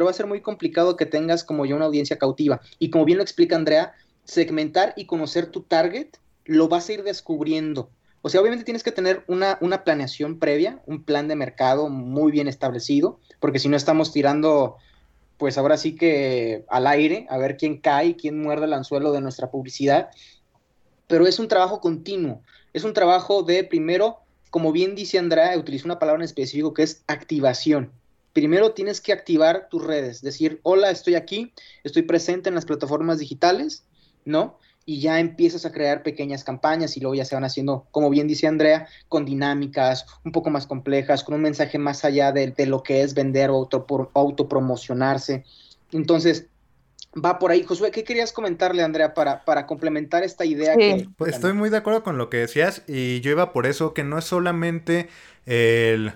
va 0.03 0.11
a 0.11 0.13
ser 0.13 0.27
muy 0.27 0.41
complicado 0.41 0.95
que 0.95 1.05
tengas 1.05 1.43
como 1.43 1.65
ya 1.65 1.75
una 1.75 1.85
audiencia 1.85 2.17
cautiva. 2.19 2.61
Y 2.77 2.91
como 2.91 3.05
bien 3.05 3.17
lo 3.17 3.23
explica 3.23 3.55
Andrea, 3.55 3.93
segmentar 4.25 4.93
y 4.95 5.05
conocer 5.05 5.47
tu 5.47 5.61
target 5.61 6.09
lo 6.45 6.67
vas 6.67 6.89
a 6.89 6.93
ir 6.93 7.03
descubriendo. 7.03 7.89
O 8.25 8.29
sea, 8.29 8.39
obviamente 8.39 8.63
tienes 8.63 8.83
que 8.83 8.93
tener 8.93 9.25
una, 9.27 9.57
una 9.59 9.83
planeación 9.83 10.39
previa, 10.39 10.81
un 10.85 11.03
plan 11.03 11.27
de 11.27 11.35
mercado 11.35 11.89
muy 11.89 12.31
bien 12.31 12.47
establecido, 12.47 13.19
porque 13.41 13.59
si 13.59 13.67
no 13.67 13.75
estamos 13.75 14.13
tirando, 14.13 14.77
pues 15.37 15.57
ahora 15.57 15.75
sí 15.75 15.97
que 15.97 16.63
al 16.69 16.87
aire, 16.87 17.27
a 17.29 17.37
ver 17.37 17.57
quién 17.57 17.79
cae, 17.81 18.15
quién 18.15 18.41
muerde 18.41 18.65
el 18.65 18.73
anzuelo 18.73 19.11
de 19.11 19.19
nuestra 19.19 19.51
publicidad. 19.51 20.09
Pero 21.07 21.27
es 21.27 21.37
un 21.37 21.49
trabajo 21.49 21.81
continuo, 21.81 22.41
es 22.71 22.85
un 22.85 22.93
trabajo 22.93 23.43
de 23.43 23.65
primero, 23.65 24.19
como 24.51 24.71
bien 24.71 24.95
dice 24.95 25.19
Andrea, 25.19 25.57
utiliza 25.57 25.83
una 25.83 25.99
palabra 25.99 26.21
en 26.21 26.25
específico 26.25 26.73
que 26.73 26.83
es 26.83 27.03
activación. 27.07 27.91
Primero 28.31 28.71
tienes 28.71 29.01
que 29.01 29.11
activar 29.11 29.67
tus 29.69 29.83
redes, 29.83 30.21
decir, 30.21 30.61
hola, 30.63 30.91
estoy 30.91 31.15
aquí, 31.15 31.51
estoy 31.83 32.03
presente 32.03 32.47
en 32.47 32.55
las 32.55 32.63
plataformas 32.63 33.19
digitales, 33.19 33.83
¿no? 34.23 34.59
Y 34.85 34.99
ya 34.99 35.19
empiezas 35.19 35.65
a 35.65 35.71
crear 35.71 36.03
pequeñas 36.03 36.43
campañas 36.43 36.97
y 36.97 36.99
luego 36.99 37.15
ya 37.15 37.25
se 37.25 37.35
van 37.35 37.43
haciendo, 37.43 37.87
como 37.91 38.09
bien 38.09 38.27
dice 38.27 38.47
Andrea, 38.47 38.87
con 39.07 39.25
dinámicas 39.25 40.05
un 40.25 40.31
poco 40.31 40.49
más 40.49 40.67
complejas, 40.67 41.23
con 41.23 41.35
un 41.35 41.41
mensaje 41.41 41.77
más 41.77 42.03
allá 42.03 42.31
de, 42.31 42.53
lo 42.65 42.83
que 42.83 43.01
es 43.01 43.13
vender 43.13 43.49
o 43.49 43.55
auto, 43.55 43.85
autopromocionarse. 44.13 45.43
Entonces, 45.91 46.47
va 47.13 47.39
por 47.39 47.51
ahí. 47.51 47.63
Josué, 47.63 47.91
¿qué 47.91 48.03
querías 48.03 48.31
comentarle, 48.31 48.83
Andrea, 48.83 49.13
para, 49.13 49.45
para 49.45 49.65
complementar 49.65 50.23
esta 50.23 50.45
idea? 50.45 50.75
pues 51.17 51.35
estoy 51.35 51.53
muy 51.53 51.69
de 51.69 51.77
acuerdo 51.77 52.03
con 52.03 52.17
lo 52.17 52.29
que 52.29 52.37
decías 52.37 52.83
y 52.87 53.21
yo 53.21 53.31
iba 53.31 53.53
por 53.53 53.65
eso 53.67 53.93
que 53.93 54.03
no 54.03 54.17
es 54.17 54.25
solamente 54.25 55.07
el 55.45 56.13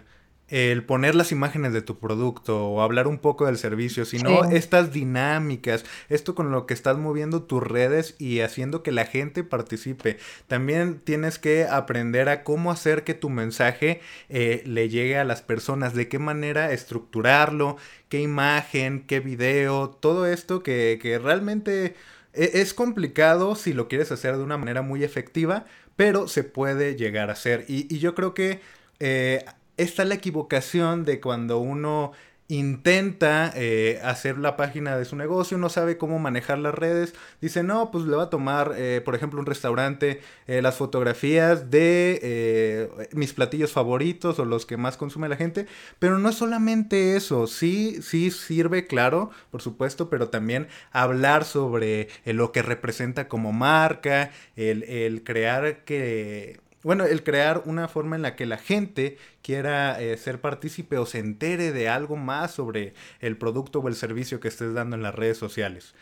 el 0.50 0.84
poner 0.84 1.14
las 1.14 1.32
imágenes 1.32 1.74
de 1.74 1.82
tu 1.82 2.00
producto 2.00 2.68
o 2.68 2.82
hablar 2.82 3.08
un 3.08 3.18
poco 3.18 3.46
del 3.46 3.58
servicio, 3.58 4.06
sino 4.06 4.46
estas 4.46 4.94
dinámicas, 4.94 5.84
esto 6.10 6.36
con 6.36 6.52
lo 6.52 6.66
que 6.66 6.74
estás 6.74 6.98
moviendo 6.98 7.44
tus 7.44 7.62
redes 7.62 8.16
y 8.18 8.40
haciendo 8.40 8.82
que 8.82 8.92
la 8.92 9.06
gente 9.06 9.44
participe. 9.44 10.18
También 10.48 11.00
tienes 11.04 11.38
que 11.38 11.66
aprender 11.66 12.30
a 12.30 12.44
cómo 12.44 12.72
hacer 12.72 13.04
que 13.04 13.14
tu 13.14 13.30
mensaje 13.30 14.02
eh, 14.30 14.64
le 14.66 14.88
llegue 14.90 15.18
a 15.18 15.26
las 15.26 15.42
personas, 15.42 15.94
de 15.94 16.08
qué 16.08 16.20
manera 16.20 16.72
estructurarlo, 16.72 17.78
qué 18.08 18.22
imagen, 18.22 19.04
qué 19.06 19.20
video, 19.20 19.90
todo 19.90 20.26
esto 20.26 20.64
que, 20.64 20.98
que 21.02 21.20
realmente 21.20 21.96
e, 22.34 22.62
es 22.62 22.74
complicado 22.74 23.56
si 23.56 23.74
lo 23.74 23.90
quieres 23.90 24.12
hacer 24.14 24.38
de 24.38 24.44
una 24.44 24.58
manera 24.58 24.82
muy 24.82 25.04
efectiva, 25.04 25.66
pero 25.98 26.30
se 26.30 26.46
puede 26.46 26.96
llegar 26.96 27.30
a 27.30 27.34
hacer. 27.34 27.66
Y, 27.68 27.94
y 27.94 28.00
yo 28.00 28.16
creo 28.16 28.34
que 28.34 28.62
eh, 29.00 29.44
esta 29.78 30.04
es 30.04 30.10
la 30.10 30.16
equivocación 30.16 31.06
de 31.06 31.22
cuando 31.22 31.60
uno 31.60 32.12
intenta 32.50 33.52
eh, 33.56 34.00
hacer 34.04 34.38
la 34.38 34.56
página 34.56 34.98
de 34.98 35.04
su 35.04 35.18
negocio, 35.18 35.58
no 35.58 35.68
sabe 35.68 35.98
cómo 35.98 36.18
manejar 36.18 36.60
las 36.60 36.74
redes, 36.74 37.14
dice, 37.42 37.62
no, 37.62 37.92
pues 37.92 38.06
le 38.06 38.16
va 38.16 38.24
a 38.24 38.30
tomar, 38.30 38.74
eh, 38.78 39.02
por 39.04 39.16
ejemplo, 39.16 39.40
un 39.40 39.46
restaurante, 39.46 40.22
eh, 40.48 40.62
las 40.62 40.76
fotografías 40.76 41.70
de 41.70 43.08
mis 43.12 43.34
platillos 43.34 43.74
favoritos 43.74 44.40
o 44.40 44.46
los 44.46 44.66
que 44.66 44.78
más 44.78 44.96
consume 44.96 45.28
la 45.28 45.36
gente, 45.36 45.68
pero 46.00 46.20
no 46.20 46.30
es 46.30 46.36
solamente 46.36 47.18
eso, 47.18 47.48
sí, 47.48 48.02
sí 48.02 48.32
sirve, 48.32 48.88
claro, 48.88 49.30
por 49.52 49.62
supuesto, 49.62 50.10
pero 50.10 50.30
también 50.30 50.68
hablar 50.92 51.44
sobre 51.44 52.08
lo 52.24 52.54
que 52.54 52.62
representa 52.62 53.28
como 53.28 53.52
marca, 53.52 54.32
el, 54.56 54.84
el 54.84 55.24
crear 55.24 55.84
que 55.84 56.62
bueno, 56.88 57.04
el 57.04 57.22
crear 57.22 57.64
una 57.66 57.90
forma 57.90 58.16
en 58.16 58.22
la 58.22 58.38
que 58.38 58.46
la 58.46 58.58
gente 58.58 59.18
quiera 59.42 60.02
eh, 60.02 60.16
ser 60.16 60.40
partícipe 60.40 60.98
o 60.98 61.06
se 61.06 61.20
entere 61.20 61.74
de 61.74 61.90
algo 61.90 62.16
más 62.16 62.52
sobre 62.52 62.94
el 63.20 63.38
producto 63.38 63.80
o 63.80 63.90
el 63.90 63.96
servicio 63.96 64.40
que 64.40 64.48
estés 64.48 64.74
dando 64.74 64.96
en 64.96 65.04
las 65.04 65.14
redes 65.14 65.38
sociales. 65.38 65.94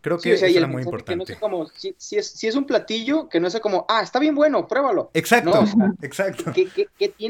Creo 0.00 0.16
que 0.20 0.34
eso 0.34 0.46
es 0.46 0.68
muy 0.68 0.84
importante. 0.84 1.34
como, 1.40 1.66
si, 1.66 1.88
es, 2.16 2.28
si, 2.30 2.46
es, 2.46 2.54
un 2.54 2.66
platillo, 2.66 3.28
que 3.28 3.40
no 3.40 3.50
sea 3.50 3.58
como, 3.58 3.84
ah, 3.88 4.00
está 4.00 4.20
bien 4.20 4.36
bueno, 4.36 4.68
pruébalo. 4.68 5.10
Exacto, 5.12 5.64
exacto. 6.02 6.52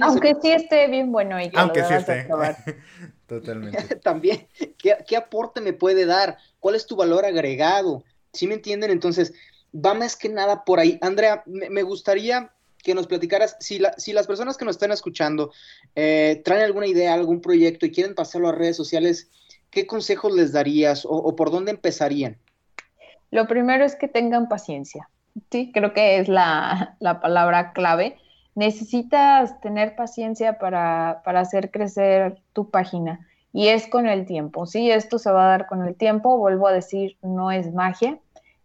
Aunque 0.02 0.36
sí 0.42 0.50
esté 0.50 0.86
bien 0.88 1.10
bueno 1.10 1.40
y 1.40 1.50
Aunque 1.54 1.82
sí 1.84 1.94
esté. 1.94 2.28
Totalmente. 3.26 3.96
También, 4.02 4.46
¿qué, 4.76 5.16
aporte 5.16 5.62
me 5.62 5.72
puede 5.72 6.04
dar? 6.04 6.36
¿Cuál 6.60 6.74
es 6.74 6.84
tu 6.84 6.94
valor 6.94 7.24
agregado? 7.24 8.04
¿Sí 8.34 8.46
me 8.46 8.52
entienden? 8.52 8.90
Entonces, 8.90 9.32
va 9.74 9.94
más 9.94 10.14
que 10.14 10.28
nada 10.28 10.66
por 10.66 10.78
ahí. 10.78 10.98
Andrea, 11.00 11.42
me, 11.46 11.82
gustaría 11.82 12.52
que 12.88 12.94
nos 12.94 13.06
platicaras, 13.06 13.56
si, 13.60 13.80
si 13.98 14.12
las 14.12 14.26
personas 14.26 14.56
que 14.56 14.64
nos 14.64 14.76
están 14.76 14.92
escuchando 14.92 15.52
eh, 15.94 16.40
traen 16.44 16.62
alguna 16.62 16.86
idea, 16.86 17.14
algún 17.14 17.40
proyecto 17.40 17.86
y 17.86 17.92
quieren 17.92 18.14
pasarlo 18.14 18.48
a 18.48 18.52
redes 18.52 18.76
sociales, 18.76 19.30
¿qué 19.70 19.86
consejos 19.86 20.34
les 20.34 20.52
darías 20.52 21.06
o 21.08 21.36
por 21.36 21.50
dónde 21.50 21.70
empezarían? 21.70 22.38
Lo 23.30 23.46
primero 23.46 23.84
es 23.84 23.94
que 23.94 24.08
tengan 24.08 24.48
paciencia. 24.48 25.08
Sí, 25.50 25.70
creo 25.72 25.92
que 25.92 26.18
es 26.18 26.28
la, 26.28 26.96
palabra 27.22 27.72
clave. 27.72 28.16
Necesitas 28.54 29.60
tener 29.60 29.94
paciencia 29.94 30.58
para, 30.58 31.22
hacer 31.24 31.70
crecer 31.70 32.38
tu 32.52 32.70
página 32.70 33.26
y 33.52 33.68
es 33.68 33.86
con 33.86 34.06
el 34.06 34.26
tiempo. 34.26 34.66
Sí, 34.66 34.90
esto 34.90 35.18
se 35.18 35.30
va 35.30 35.44
a 35.46 35.50
dar 35.50 35.66
con 35.66 35.86
el 35.86 35.94
tiempo. 35.94 36.38
Vuelvo 36.38 36.66
a 36.66 36.72
decir, 36.72 37.16
no 37.22 37.50
es 37.50 37.72
magia. 37.72 38.18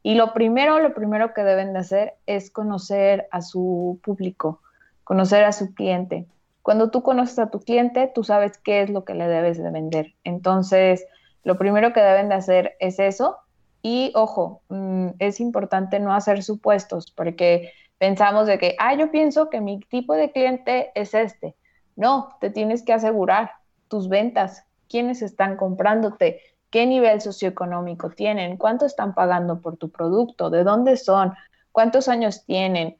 Y 0.04 0.16
lo 0.16 0.34
primero, 0.34 0.80
lo 0.80 0.94
primero 0.94 1.34
que 1.34 1.44
deben 1.44 1.74
de 1.74 1.80
hacer 1.80 2.14
es 2.28 2.52
conocer 2.52 3.28
a 3.32 3.42
su 3.42 4.00
público, 4.04 4.62
conocer 5.04 5.46
a 5.46 5.54
su 5.54 5.74
cliente. 5.74 6.28
Cuando 6.62 6.92
tú 6.92 7.04
conoces 7.04 7.40
a 7.40 7.50
tu 7.50 7.60
cliente, 7.60 8.12
tú 8.14 8.24
sabes 8.24 8.58
qué 8.58 8.82
es 8.82 8.90
lo 8.90 9.06
que 9.06 9.16
le 9.16 9.28
debes 9.28 9.58
de 9.58 9.72
vender. 9.72 10.14
Entonces, 10.24 11.06
lo 11.44 11.58
primero 11.58 11.94
que 11.94 12.02
deben 12.02 12.30
de 12.30 12.36
hacer 12.36 12.76
es 12.80 13.00
eso, 13.00 13.38
y 13.82 14.14
ojo, 14.16 14.62
mm, 14.70 15.10
es 15.20 15.42
importante 15.42 16.00
no 16.00 16.14
hacer 16.14 16.42
supuestos 16.42 17.12
porque 17.12 17.72
pensamos 17.98 18.48
de 18.48 18.58
que, 18.58 18.76
ah, 18.80 18.96
yo 18.96 19.12
pienso 19.12 19.50
que 19.50 19.60
mi 19.62 19.80
tipo 19.82 20.16
de 20.16 20.32
cliente 20.32 20.92
es 20.96 21.14
este. 21.14 21.56
No, 21.98 22.38
te 22.40 22.50
tienes 22.50 22.84
que 22.84 22.94
asegurar 22.94 23.52
tus 23.90 24.08
ventas, 24.08 24.66
quiénes 24.90 25.22
están 25.22 25.58
comprándote, 25.58 26.40
qué 26.74 26.88
nivel 26.88 27.22
socioeconómico 27.22 28.10
tienen, 28.10 28.58
cuánto 28.58 28.88
están 28.88 29.14
pagando 29.14 29.62
por 29.62 29.78
tu 29.78 29.92
producto, 29.92 30.50
de 30.50 30.64
dónde 30.64 30.98
son, 30.98 31.34
cuántos 31.72 32.08
años 32.08 32.46
tienen, 32.46 32.98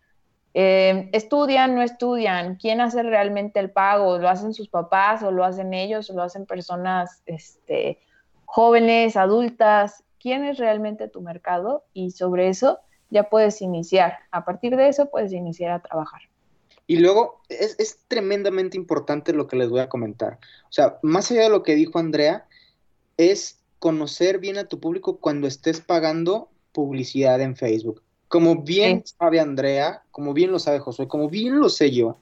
eh, 0.54 1.10
estudian, 1.12 1.74
no 1.74 1.82
estudian, 1.82 2.58
quién 2.58 2.82
hace 2.82 3.02
realmente 3.02 3.60
el 3.60 3.72
pago, 3.72 4.20
lo 4.20 4.30
hacen 4.30 4.54
sus 4.54 4.70
papás 4.70 5.24
o 5.24 5.32
lo 5.32 5.44
hacen 5.44 5.74
ellos 5.74 6.08
o 6.12 6.14
lo 6.14 6.22
hacen 6.22 6.46
personas 6.46 7.24
este, 7.26 7.98
jóvenes, 8.46 9.18
adultas, 9.18 10.04
quién 10.20 10.44
es 10.46 10.60
realmente 10.60 11.08
tu 11.08 11.22
mercado 11.22 11.84
y 11.94 12.12
sobre 12.12 12.50
eso 12.50 12.78
ya 13.10 13.24
puedes 13.24 13.60
iniciar. 13.64 14.20
A 14.30 14.46
partir 14.46 14.76
de 14.76 14.90
eso 14.90 15.10
puedes 15.10 15.34
iniciar 15.34 15.72
a 15.72 15.82
trabajar. 15.82 16.22
Y 16.86 16.98
luego 16.98 17.42
es, 17.50 17.98
tremendamente 18.08 18.78
importante 18.78 19.34
lo 19.34 19.48
que 19.48 19.56
les 19.56 19.72
voy 19.72 19.80
a 19.80 19.90
comentar. 19.90 20.38
O 20.66 20.72
sea, 20.72 21.00
más 21.02 21.32
allá 21.32 21.46
de 21.46 21.50
lo 21.50 21.64
que 21.64 21.74
dijo 21.74 21.98
Andrea, 21.98 22.46
es 23.18 23.63
conocer 23.84 24.40
bien 24.40 24.58
a 24.58 24.64
tu 24.64 24.80
público 24.80 25.18
cuando 25.18 25.46
estés 25.46 25.82
pagando 25.82 26.50
publicidad 26.72 27.42
en 27.42 27.58
Facebook. 27.58 28.02
Como 28.30 28.64
bien 28.64 29.04
sabe 29.06 29.42
Andrea, 29.42 30.04
como 30.10 30.34
bien 30.34 30.54
lo 30.54 30.60
sabe 30.60 30.80
Josué, 30.80 31.10
como 31.10 31.28
bien 31.28 31.60
lo 31.60 31.68
sé 31.68 31.92
yo, 31.92 32.18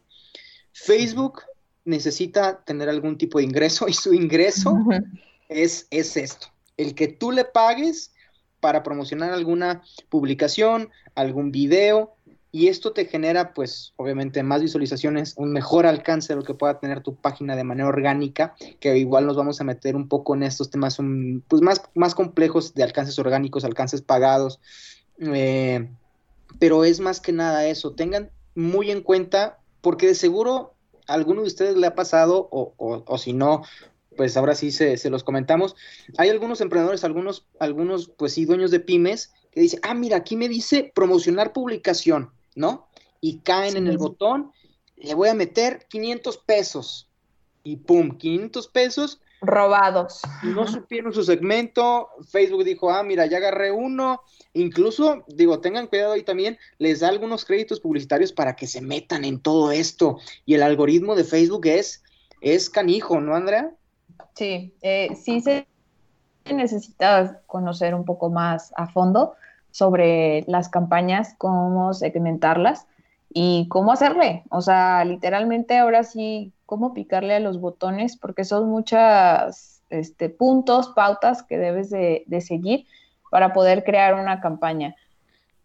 Facebook 0.74 1.44
necesita 1.86 2.64
tener 2.64 2.90
algún 2.90 3.16
tipo 3.16 3.38
de 3.38 3.44
ingreso 3.44 3.88
y 3.88 3.94
su 3.94 4.12
ingreso 4.12 4.76
es, 5.50 5.86
es 5.92 6.18
esto 6.18 6.48
el 6.78 6.96
que 6.96 7.10
tú 7.10 7.32
le 7.32 7.46
pagues 7.46 8.12
para 8.60 8.82
promocionar 8.82 9.32
alguna 9.32 9.84
publicación, 10.10 10.90
algún 11.14 11.52
video, 11.52 12.16
y 12.52 12.68
esto 12.68 12.92
te 12.92 13.06
genera, 13.06 13.54
pues, 13.54 13.94
obviamente, 13.96 14.44
más 14.44 14.62
visualizaciones, 14.62 15.36
un 15.38 15.54
mejor 15.54 15.86
alcance 15.86 16.34
de 16.34 16.40
lo 16.40 16.46
que 16.46 16.54
pueda 16.54 16.80
tener 16.80 17.02
tu 17.02 17.16
página 17.16 17.56
de 17.56 17.64
manera 17.64 17.88
orgánica, 17.88 18.56
que 18.80 18.98
igual 18.98 19.26
nos 19.26 19.38
vamos 19.38 19.62
a 19.62 19.64
meter 19.64 19.96
un 19.96 20.08
poco 20.08 20.36
en 20.36 20.44
estos 20.44 20.70
temas, 20.70 20.98
pues, 21.48 21.62
más, 21.62 21.82
más 21.96 22.16
complejos 22.16 22.74
de 22.74 22.84
alcances 22.84 23.18
orgánicos, 23.20 23.64
alcances 23.64 24.02
pagados, 24.02 24.60
eh, 25.20 25.90
pero 26.60 26.84
es 26.84 27.00
más 27.00 27.22
que 27.22 27.32
nada 27.32 27.68
eso, 27.68 27.94
tengan 27.94 28.32
muy 28.56 28.92
en 28.92 29.02
cuenta, 29.02 29.60
porque 29.82 30.08
de 30.08 30.16
seguro 30.16 30.74
a 31.08 31.14
alguno 31.14 31.42
de 31.42 31.48
ustedes 31.48 31.78
le 31.78 31.88
ha 31.88 31.96
pasado, 31.96 32.50
o, 32.52 32.74
o 32.78 33.18
si 33.18 33.34
no, 33.34 33.64
pues 34.16 34.38
ahora 34.38 34.56
sí 34.56 34.72
se, 34.72 35.10
los 35.10 35.24
comentamos. 35.24 35.76
Hay 36.18 36.30
algunos 36.30 36.62
emprendedores, 36.62 37.04
algunos, 37.04 37.48
algunos, 37.60 38.10
pues 38.18 38.34
sí, 38.34 38.46
dueños 38.46 38.72
de 38.72 38.80
pymes, 38.80 39.32
que 39.52 39.62
dicen, 39.62 39.80
ah, 39.84 39.94
mira, 39.94 40.18
aquí 40.18 40.36
me 40.36 40.50
dice 40.50 40.92
promocionar 40.94 41.54
publicación, 41.54 42.32
¿no? 42.56 42.88
Y 43.20 43.40
caen 43.40 43.78
en 43.78 43.88
el 43.88 43.98
botón, 43.98 44.52
le 44.96 45.14
voy 45.14 45.30
a 45.30 45.34
meter 45.34 45.86
500 45.90 46.38
pesos. 46.38 47.10
Y 47.64 47.78
pum, 47.78 48.18
500 48.18 48.68
pesos. 48.70 49.22
Robados. 49.42 50.22
No 50.44 50.68
supieron 50.68 51.14
su 51.14 51.24
segmento. 51.24 52.10
Facebook 52.30 52.64
dijo, 52.64 52.92
ah, 52.92 53.04
mira, 53.04 53.26
ya 53.26 53.38
agarré 53.38 53.72
uno. 53.72 54.22
Incluso, 54.54 55.24
digo, 55.28 55.60
tengan 55.60 55.88
cuidado 55.88 56.14
ahí 56.14 56.24
también, 56.24 56.58
les 56.78 57.00
da 57.00 57.10
algunos 57.10 57.46
créditos 57.46 57.80
publicitarios 57.80 58.34
para 58.34 58.56
que 58.56 58.68
se 58.68 58.82
metan 58.82 59.26
en 59.26 59.40
todo 59.40 59.72
esto. 59.72 60.18
Y 60.46 60.56
el 60.56 60.64
algoritmo 60.64 61.16
de 61.16 61.24
Facebook 61.24 61.66
es, 61.68 62.04
es 62.42 62.70
canijo, 62.70 63.22
¿no, 63.22 63.36
Andrea? 63.36 63.72
Sí, 64.36 64.74
eh, 64.82 65.16
sí 65.16 65.42
se 65.42 65.68
necesita 66.46 67.42
conocer 67.46 67.96
un 67.96 68.06
poco 68.06 68.30
más 68.30 68.74
a 68.76 68.88
fondo 68.88 69.36
sobre 69.72 70.44
las 70.48 70.70
campañas, 70.70 71.36
cómo 71.38 71.94
segmentarlas 71.94 72.88
y 73.30 73.68
cómo 73.70 73.92
hacerle. 73.92 74.44
O 74.50 74.62
sea, 74.62 75.04
literalmente 75.06 75.78
ahora 75.78 76.04
sí, 76.04 76.54
cómo 76.66 76.94
picarle 76.94 77.36
a 77.36 77.40
los 77.40 77.60
botones, 77.60 78.18
porque 78.18 78.44
son 78.44 78.70
muchos 78.70 79.82
este, 79.90 80.30
puntos, 80.30 80.90
pautas 80.90 81.44
que 81.44 81.58
debes 81.58 81.90
de 81.90 82.42
seguir 82.42 82.86
para 83.30 83.54
poder 83.54 83.84
crear 83.84 84.16
una 84.16 84.42
campaña. 84.42 84.96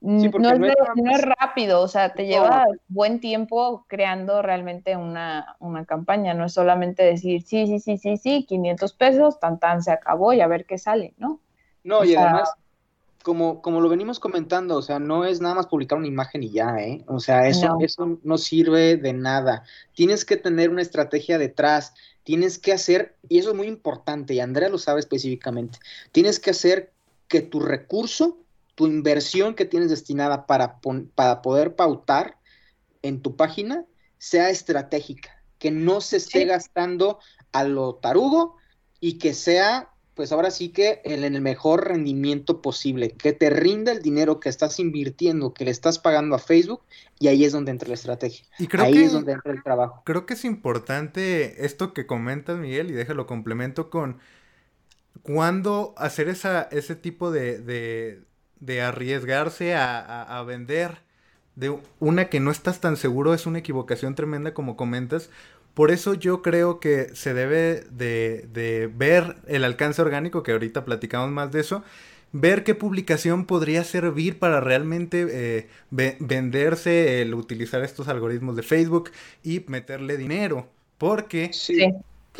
Mm, 0.00 0.30
no, 0.38 1.10
es 1.10 1.22
rápido, 1.22 1.80
o 1.80 1.88
sea, 1.88 2.12
te 2.12 2.26
lleva 2.26 2.66
buen 2.86 3.18
tiempo 3.18 3.86
creando 3.88 4.42
realmente 4.42 4.94
una, 4.96 5.56
campaña, 5.88 6.34
no 6.34 6.44
es 6.44 6.52
solamente 6.52 7.02
decir, 7.02 7.42
sí, 7.42 7.66
sí, 7.66 7.80
sí, 7.80 7.96
sí, 7.96 8.16
sí, 8.16 8.46
500 8.46 8.92
pesos, 8.92 9.40
tan 9.40 9.58
tan 9.58 9.82
se 9.82 9.90
acabó 9.90 10.32
y 10.32 10.42
a 10.42 10.46
ver 10.46 10.66
qué 10.66 10.76
sale, 10.76 11.14
¿no? 11.16 11.40
No, 11.82 12.04
y 12.04 12.14
además, 12.14 12.52
como, 13.26 13.60
como 13.60 13.80
lo 13.80 13.88
venimos 13.88 14.20
comentando, 14.20 14.76
o 14.76 14.82
sea, 14.82 15.00
no 15.00 15.24
es 15.24 15.40
nada 15.40 15.56
más 15.56 15.66
publicar 15.66 15.98
una 15.98 16.06
imagen 16.06 16.44
y 16.44 16.50
ya, 16.52 16.76
¿eh? 16.78 17.04
O 17.08 17.18
sea, 17.18 17.48
eso 17.48 17.66
no. 17.66 17.80
eso 17.80 18.20
no 18.22 18.38
sirve 18.38 18.96
de 18.96 19.12
nada. 19.12 19.64
Tienes 19.94 20.24
que 20.24 20.36
tener 20.36 20.70
una 20.70 20.82
estrategia 20.82 21.36
detrás, 21.36 21.92
tienes 22.22 22.60
que 22.60 22.72
hacer, 22.72 23.16
y 23.28 23.40
eso 23.40 23.50
es 23.50 23.56
muy 23.56 23.66
importante, 23.66 24.32
y 24.32 24.38
Andrea 24.38 24.68
lo 24.68 24.78
sabe 24.78 25.00
específicamente, 25.00 25.80
tienes 26.12 26.38
que 26.38 26.50
hacer 26.50 26.92
que 27.26 27.42
tu 27.42 27.58
recurso 27.58 28.38
tu 28.76 28.86
inversión 28.86 29.54
que 29.54 29.64
tienes 29.64 29.90
destinada 29.90 30.46
para, 30.46 30.78
para 31.16 31.42
poder 31.42 31.74
pautar 31.74 32.38
en 33.02 33.22
tu 33.22 33.34
página 33.34 33.86
sea 34.18 34.50
estratégica, 34.50 35.42
que 35.58 35.72
no 35.72 36.00
se 36.00 36.18
esté 36.18 36.44
gastando 36.44 37.18
a 37.50 37.64
lo 37.64 37.96
tarugo 37.96 38.56
y 39.00 39.18
que 39.18 39.34
sea, 39.34 39.90
pues 40.16 40.32
ahora 40.32 40.50
sí 40.50 40.70
que 40.70 41.00
en 41.04 41.22
el 41.22 41.40
mejor 41.40 41.86
rendimiento 41.86 42.60
posible, 42.60 43.10
que 43.10 43.32
te 43.32 43.50
rinda 43.50 43.92
el 43.92 44.02
dinero 44.02 44.40
que 44.40 44.48
estás 44.48 44.80
invirtiendo, 44.80 45.54
que 45.54 45.64
le 45.64 45.70
estás 45.70 46.00
pagando 46.00 46.34
a 46.34 46.40
Facebook 46.40 46.80
y 47.20 47.28
ahí 47.28 47.44
es 47.44 47.52
donde 47.52 47.70
entra 47.70 47.88
la 47.88 47.94
estrategia. 47.94 48.44
Y 48.58 48.66
creo 48.66 48.86
ahí 48.86 48.96
es 48.98 49.12
donde 49.12 49.32
entra 49.32 49.52
el 49.52 49.62
trabajo. 49.62 50.02
Creo 50.04 50.26
que 50.26 50.34
es 50.34 50.44
importante 50.44 51.64
esto 51.64 51.92
que 51.92 52.06
comentas, 52.06 52.58
Miguel, 52.58 52.90
y 52.90 52.94
déjalo 52.94 53.26
complemento 53.26 53.90
con 53.90 54.18
cuándo 55.22 55.94
hacer 55.96 56.28
esa, 56.28 56.62
ese 56.72 56.96
tipo 56.96 57.30
de 57.30 58.24
de 58.60 58.82
arriesgarse 58.82 59.74
a, 59.74 60.42
vender 60.46 60.98
de 61.54 61.78
una 62.00 62.28
que 62.28 62.40
no 62.40 62.50
estás 62.50 62.80
tan 62.80 62.96
seguro 62.96 63.32
es 63.32 63.46
una 63.46 63.58
equivocación 63.58 64.14
tremenda 64.14 64.54
como 64.54 64.76
comentas. 64.76 65.30
Por 65.76 65.90
eso 65.90 66.14
yo 66.14 66.40
creo 66.40 66.80
que 66.80 67.14
se 67.14 67.34
debe 67.34 67.84
de, 67.90 68.90
ver 68.96 69.36
el 69.46 69.62
alcance 69.62 70.00
orgánico, 70.00 70.42
que 70.42 70.52
ahorita 70.52 70.86
platicamos 70.86 71.30
más 71.30 71.52
de 71.52 71.60
eso, 71.60 71.82
ver 72.32 72.64
qué 72.64 72.74
publicación 72.74 73.44
podría 73.44 73.84
servir 73.84 74.38
para 74.38 74.60
realmente 74.60 75.26
eh, 75.28 75.68
venderse, 75.90 77.20
el 77.20 77.34
utilizar 77.34 77.84
estos 77.84 78.08
algoritmos 78.08 78.56
de 78.56 78.62
Facebook 78.62 79.10
y 79.44 79.66
meterle 79.66 80.16
dinero. 80.16 80.66
Porque 80.96 81.50
sí 81.52 81.92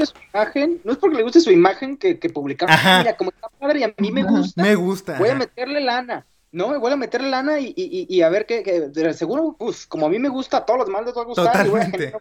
su 0.04 0.14
imagen, 0.32 0.80
no 0.84 0.92
es 0.92 0.98
porque 0.98 1.16
le 1.16 1.22
guste 1.22 1.40
su 1.40 1.50
imagen 1.50 1.96
que, 1.96 2.18
que 2.18 2.30
publicamos. 2.30 2.74
Mira, 2.98 3.16
como 3.18 3.30
está 3.30 3.48
padre 3.58 3.80
y 3.80 3.82
a 3.82 3.94
mí 3.98 4.12
me 4.12 4.22
gusta. 4.22 4.62
Me 4.62 4.74
gusta. 4.74 5.18
Voy 5.18 5.28
a 5.28 5.34
meterle 5.34 5.80
lana. 5.80 6.26
No, 6.56 6.68
me 6.68 6.78
voy 6.78 6.90
a 6.90 6.96
meter 6.96 7.22
lana 7.22 7.60
y, 7.60 7.74
y, 7.76 8.06
y 8.08 8.22
a 8.22 8.30
ver 8.30 8.46
qué, 8.46 8.90
seguro, 9.12 9.56
pues 9.58 9.86
como 9.86 10.06
a 10.06 10.08
mí 10.08 10.18
me 10.18 10.30
gusta, 10.30 10.56
a 10.56 10.64
todos 10.64 10.78
los 10.78 10.86
demás 10.86 11.04
les 11.04 11.14
va 11.14 11.20
a 11.20 11.24
gustar. 11.26 11.52
Totalmente. 11.52 12.14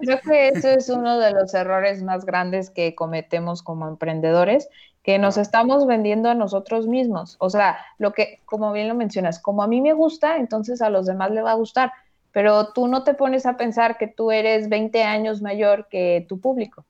creo 0.00 0.20
que 0.20 0.48
eso 0.48 0.68
es 0.70 0.88
uno 0.88 1.20
de 1.20 1.30
los 1.30 1.54
errores 1.54 2.02
más 2.02 2.26
grandes 2.26 2.68
que 2.68 2.96
cometemos 2.96 3.62
como 3.62 3.86
emprendedores, 3.86 4.68
que 5.04 5.20
nos 5.20 5.36
estamos 5.36 5.86
vendiendo 5.86 6.30
a 6.30 6.34
nosotros 6.34 6.88
mismos. 6.88 7.36
O 7.38 7.48
sea, 7.48 7.78
lo 7.96 8.12
que, 8.12 8.40
como 8.44 8.72
bien 8.72 8.88
lo 8.88 8.96
mencionas, 8.96 9.38
como 9.38 9.62
a 9.62 9.68
mí 9.68 9.80
me 9.80 9.92
gusta, 9.92 10.38
entonces 10.38 10.82
a 10.82 10.90
los 10.90 11.06
demás 11.06 11.30
le 11.30 11.42
va 11.42 11.52
a 11.52 11.54
gustar, 11.54 11.92
pero 12.32 12.72
tú 12.72 12.88
no 12.88 13.04
te 13.04 13.14
pones 13.14 13.46
a 13.46 13.56
pensar 13.56 13.98
que 13.98 14.08
tú 14.08 14.32
eres 14.32 14.68
20 14.68 15.00
años 15.04 15.42
mayor 15.42 15.86
que 15.88 16.26
tu 16.28 16.40
público. 16.40 16.84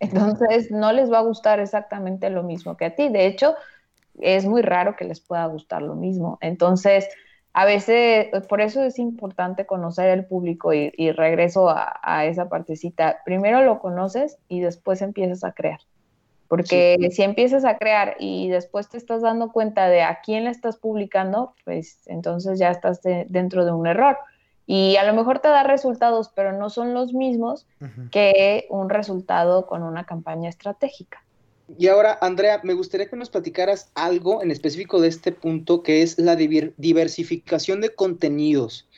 Entonces, 0.00 0.70
no 0.70 0.92
les 0.92 1.10
va 1.10 1.20
a 1.20 1.22
gustar 1.22 1.60
exactamente 1.60 2.28
lo 2.28 2.42
mismo 2.42 2.76
que 2.76 2.84
a 2.84 2.94
ti. 2.94 3.08
De 3.08 3.24
hecho, 3.24 3.54
es 4.20 4.44
muy 4.44 4.62
raro 4.62 4.96
que 4.96 5.04
les 5.04 5.20
pueda 5.20 5.46
gustar 5.46 5.82
lo 5.82 5.94
mismo. 5.94 6.38
Entonces, 6.40 7.08
a 7.54 7.66
veces, 7.66 8.28
por 8.48 8.60
eso 8.60 8.82
es 8.82 8.98
importante 8.98 9.66
conocer 9.66 10.08
el 10.08 10.24
público 10.24 10.72
y, 10.72 11.12
regreso 11.12 11.68
a, 11.68 12.24
esa 12.24 12.48
partecita. 12.48 13.18
Primero 13.24 13.62
lo 13.62 13.78
conoces 13.78 14.38
y 14.48 14.60
después 14.60 15.02
empiezas 15.02 15.44
a 15.44 15.52
crear. 15.52 15.80
Porque 16.48 17.08
si 17.12 17.22
empiezas 17.22 17.64
a 17.64 17.78
crear 17.78 18.16
y 18.18 18.48
después 18.48 18.88
te 18.88 18.98
estás 18.98 19.22
dando 19.22 19.52
cuenta 19.52 19.88
de 19.88 20.02
a 20.02 20.20
quién 20.20 20.44
le 20.44 20.50
estás 20.50 20.76
publicando, 20.76 21.54
pues 21.64 22.02
entonces 22.06 22.58
ya 22.58 22.70
estás 22.70 23.00
dentro 23.02 23.64
de 23.64 23.72
un 23.72 23.86
error. 23.86 24.18
Y 24.66 24.96
a 24.96 25.04
lo 25.04 25.14
mejor 25.14 25.40
te 25.40 25.48
da 25.48 25.62
resultados, 25.62 26.30
pero 26.34 26.52
no 26.52 26.70
son 26.70 26.94
los 26.94 27.12
mismos 27.12 27.66
que 28.10 28.66
un 28.70 28.88
resultado 28.88 29.66
con 29.66 29.82
una 29.82 30.04
campaña 30.04 30.48
estratégica. 30.48 31.21
Y 31.78 31.88
ahora, 31.88 32.18
Andrea, 32.20 32.60
me 32.62 32.74
gustaría 32.74 33.08
que 33.08 33.16
nos 33.16 33.30
platicaras 33.30 33.90
algo 33.94 34.42
en 34.42 34.50
específico 34.50 35.00
de 35.00 35.08
este 35.08 35.32
punto, 35.32 35.82
que 35.82 36.02
es 36.02 36.18
la 36.18 36.36
diversificación 36.36 37.80
de 37.80 37.94
contenidos. 37.94 38.88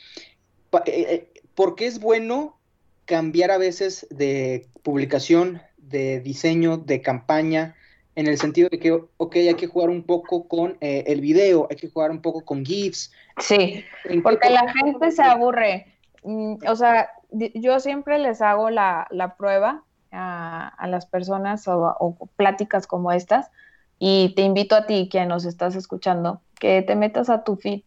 Eh, 0.73 0.81
eh, 0.85 1.41
¿Por 1.53 1.75
qué 1.75 1.85
es 1.85 1.99
bueno 1.99 2.57
cambiar 3.05 3.51
a 3.51 3.57
veces 3.57 4.07
de 4.09 4.67
publicación, 4.83 5.61
de 5.77 6.19
diseño, 6.19 6.77
de 6.77 7.01
campaña, 7.01 7.75
en 8.15 8.27
el 8.27 8.37
sentido 8.37 8.69
de 8.69 8.79
que, 8.79 8.91
ok, 8.91 9.35
hay 9.35 9.55
que 9.55 9.67
jugar 9.67 9.89
un 9.89 10.03
poco 10.03 10.47
con 10.47 10.77
eh, 10.81 11.03
el 11.07 11.21
video, 11.21 11.67
hay 11.69 11.75
que 11.75 11.89
jugar 11.89 12.11
un 12.11 12.21
poco 12.21 12.43
con 12.43 12.65
GIFs? 12.65 13.11
Sí, 13.39 13.83
porque 14.23 14.49
la 14.49 14.71
gente 14.73 15.11
se 15.11 15.21
aburre. 15.21 15.87
Mm, 16.23 16.55
o 16.67 16.75
sea, 16.75 17.09
yo 17.31 17.79
siempre 17.79 18.17
les 18.19 18.41
hago 18.41 18.69
la, 18.69 19.07
la 19.11 19.35
prueba 19.35 19.83
a, 20.11 20.87
las 20.87 21.05
personas 21.05 21.67
o, 21.67 22.29
pláticas 22.35 22.87
como 22.87 23.11
estas. 23.11 23.51
Y 23.97 24.33
te 24.35 24.41
invito 24.41 24.75
a 24.75 24.85
ti, 24.85 25.09
que 25.09 25.25
nos 25.25 25.45
estás 25.45 25.75
escuchando, 25.75 26.41
que 26.59 26.81
te 26.81 26.95
metas 26.95 27.29
a 27.29 27.43
tu 27.43 27.55
feed, 27.55 27.83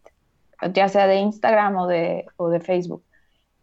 ya 0.73 0.89
sea 0.89 1.07
de 1.07 1.17
Instagram 1.17 1.77
o 1.77 1.87
de, 1.87 2.25
o 2.37 2.49
de 2.49 2.59
Facebook, 2.59 3.03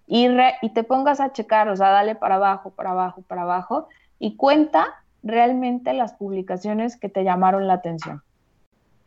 y, 0.06 0.28
y 0.62 0.70
te 0.70 0.84
pongas 0.84 1.20
a 1.20 1.32
checar, 1.32 1.68
o 1.68 1.76
sea, 1.76 1.90
dale 1.90 2.14
para 2.14 2.36
abajo, 2.36 2.70
para 2.70 2.90
abajo, 2.92 3.22
para 3.22 3.42
abajo, 3.42 3.88
y 4.18 4.36
cuenta 4.36 4.86
realmente 5.22 5.92
las 5.92 6.14
publicaciones 6.14 6.96
que 6.96 7.08
te 7.08 7.24
llamaron 7.24 7.66
la 7.66 7.74
atención. 7.74 8.22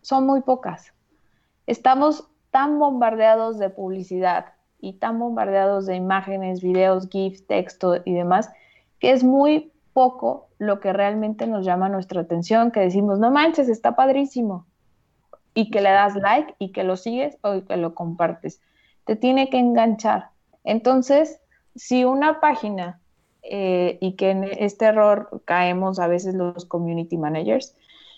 Son 0.01 0.25
muy 0.25 0.41
pocas. 0.41 0.93
Estamos 1.65 2.29
tan 2.51 2.79
bombardeados 2.79 3.59
de 3.59 3.69
publicidad 3.69 4.53
y 4.79 4.93
tan 4.93 5.19
bombardeados 5.19 5.85
de 5.85 5.95
imágenes, 5.95 6.61
videos, 6.61 7.09
GIFs, 7.09 7.45
texto 7.47 7.97
y 8.05 8.13
demás, 8.13 8.49
que 8.99 9.11
es 9.11 9.23
muy 9.23 9.71
poco 9.93 10.49
lo 10.59 10.79
que 10.79 10.93
realmente 10.93 11.47
nos 11.47 11.65
llama 11.65 11.89
nuestra 11.89 12.21
atención, 12.21 12.71
que 12.71 12.81
decimos, 12.81 13.19
no 13.19 13.31
manches, 13.31 13.69
está 13.69 13.95
padrísimo, 13.95 14.65
y 15.53 15.71
que 15.71 15.81
le 15.81 15.89
das 15.89 16.15
like 16.15 16.55
y 16.59 16.71
que 16.71 16.83
lo 16.83 16.95
sigues 16.95 17.37
o 17.41 17.63
que 17.65 17.77
lo 17.77 17.95
compartes. 17.95 18.61
Te 19.05 19.15
tiene 19.15 19.49
que 19.49 19.57
enganchar. 19.57 20.29
Entonces, 20.63 21.41
si 21.75 22.05
una 22.05 22.39
página, 22.39 22.99
eh, 23.41 23.97
y 24.01 24.15
que 24.15 24.31
en 24.31 24.43
este 24.43 24.85
error 24.85 25.41
caemos 25.45 25.99
a 25.99 26.07
veces 26.07 26.35
los 26.35 26.65
community 26.65 27.17
managers, 27.17 27.75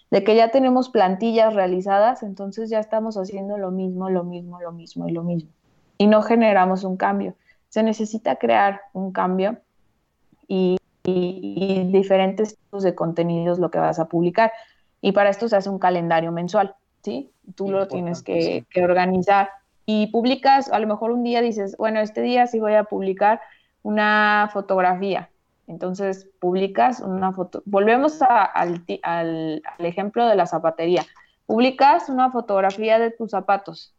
de 0.09 0.23
que 0.23 0.35
ya 0.35 0.51
tenemos 0.51 0.89
plantillas 0.89 1.53
realizadas, 1.53 2.21
entonces 2.21 2.69
ya 2.69 2.79
estamos 2.79 3.15
haciendo 3.15 3.57
lo 3.57 3.71
mismo, 3.71 4.09
lo 4.09 4.23
mismo, 4.23 4.59
lo 4.59 4.71
mismo 4.71 5.07
y 5.07 5.11
lo 5.11 5.23
mismo. 5.23 5.51
Y 5.97 6.07
no 6.07 6.21
generamos 6.21 6.83
un 6.83 6.97
cambio. 6.97 7.35
Se 7.69 7.81
necesita 7.81 8.35
crear 8.35 8.81
un 8.93 9.13
cambio 9.13 9.57
y, 10.51 10.77
diferentes 11.03 12.57
tipos 12.57 12.83
de 12.83 12.93
contenidos 12.93 13.57
lo 13.57 13.71
que 13.71 13.79
vas 13.79 13.99
a 13.99 14.05
publicar. 14.05 14.51
Y 15.01 15.13
para 15.13 15.29
esto 15.29 15.47
se 15.47 15.55
hace 15.55 15.69
un 15.69 15.79
calendario 15.79 16.31
mensual, 16.31 16.75
¿sí? 17.01 17.31
Tú 17.55 17.71
lo 17.71 17.87
tienes 17.87 18.21
que, 18.21 18.65
organizar 18.83 19.49
y 19.85 20.07
publicas, 20.07 20.71
a 20.71 20.79
lo 20.79 20.87
mejor 20.87 21.11
un 21.11 21.23
día 21.23 21.41
dices, 21.41 21.75
bueno, 21.77 21.99
este 22.01 22.21
día 22.21 22.45
sí 22.45 22.59
voy 22.59 22.75
a 22.75 22.83
publicar 22.83 23.41
una 23.81 24.49
fotografía. 24.53 25.29
Entonces 25.67 26.27
publicas 26.39 26.99
una 26.99 27.31
foto. 27.31 27.63
Volvemos 27.65 28.21
al, 28.21 28.83
al, 29.01 29.61
ejemplo 29.79 30.27
de 30.27 30.35
la 30.35 30.45
zapatería. 30.45 31.03
Publicas 31.47 32.09
una 32.09 32.29
fotografía 32.29 32.99
de 32.99 33.09
tus 33.09 33.31
zapatos, 33.31 33.93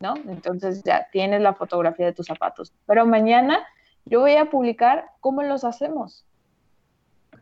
¿no? 0.00 0.14
Entonces 0.28 0.82
ya 0.84 1.06
tienes 1.12 1.42
la 1.42 1.52
fotografía 1.52 2.06
de 2.06 2.12
tus 2.12 2.26
zapatos. 2.26 2.72
Pero 2.86 3.04
mañana 3.06 3.58
yo 4.06 4.20
voy 4.20 4.36
a 4.36 4.50
publicar 4.50 5.06
cómo 5.20 5.42
los 5.42 5.64
hacemos 5.64 6.24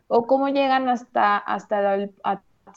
o 0.07 0.27
cómo 0.27 0.49
llegan 0.49 0.89
hasta, 0.89 1.37
hasta, 1.37 2.09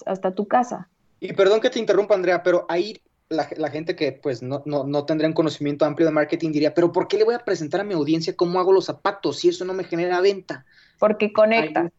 hasta 0.06 0.34
tu 0.34 0.46
casa. 0.46 0.88
Y 1.20 1.32
perdón 1.32 1.60
que 1.60 1.70
te 1.70 1.78
interrumpa, 1.78 2.14
Andrea, 2.14 2.42
pero 2.42 2.64
ahí 2.68 3.00
la, 3.28 3.70
gente 3.70 3.94
que 3.94 4.12
pues 4.12 4.42
no, 4.42 4.62
no, 4.64 4.84
no 4.84 5.04
tendría 5.04 5.28
un 5.28 5.34
conocimiento 5.34 5.84
amplio 5.84 6.06
de 6.06 6.14
marketing 6.14 6.50
diría, 6.50 6.72
pero 6.72 6.92
¿por 6.92 7.08
qué 7.08 7.18
le 7.18 7.24
voy 7.24 7.34
a 7.34 7.40
presentar 7.40 7.80
a 7.80 7.84
mi 7.84 7.94
audiencia 7.94 8.34
cómo 8.34 8.58
hago 8.58 8.72
los 8.72 8.86
zapatos 8.86 9.38
si 9.38 9.50
eso 9.50 9.64
no 9.64 9.74
me 9.74 9.84
genera 9.84 10.20
venta? 10.20 10.64
Porque 10.98 11.32
conecta. 11.32 11.90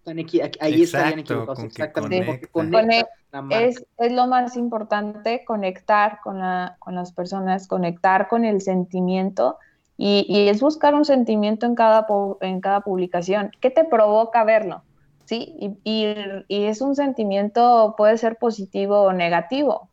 Ahí, 0.60 0.84
estarían 0.84 1.20
equivocados. 1.20 1.64
Exactamente. 1.64 2.42
es, 3.52 3.86
es, 3.98 4.12
lo 4.12 4.28
más 4.28 4.58
importante, 4.58 5.44
conectar 5.46 6.20
con, 6.24 6.40
la, 6.40 6.76
con 6.80 6.96
las 6.96 7.14
personas, 7.14 7.68
conectar 7.68 8.28
con 8.28 8.44
el 8.44 8.62
sentimiento 8.62 9.58
y, 10.02 10.48
es 10.48 10.62
buscar 10.62 10.96
un 10.96 11.04
sentimiento 11.04 11.66
en 11.66 11.76
cada, 11.76 12.08
en 12.40 12.62
cada 12.62 12.80
publicación. 12.80 13.52
¿Qué 13.60 13.70
te 13.70 13.84
provoca 13.84 14.46
verlo? 14.46 14.82
¿Sí? 15.26 15.78
Y, 15.84 16.46
es 16.48 16.80
un 16.80 16.96
sentimiento, 16.96 17.96
puede 17.98 18.18
ser 18.18 18.38
positivo 18.38 19.02
o 19.02 19.12
negativo, 19.12 19.90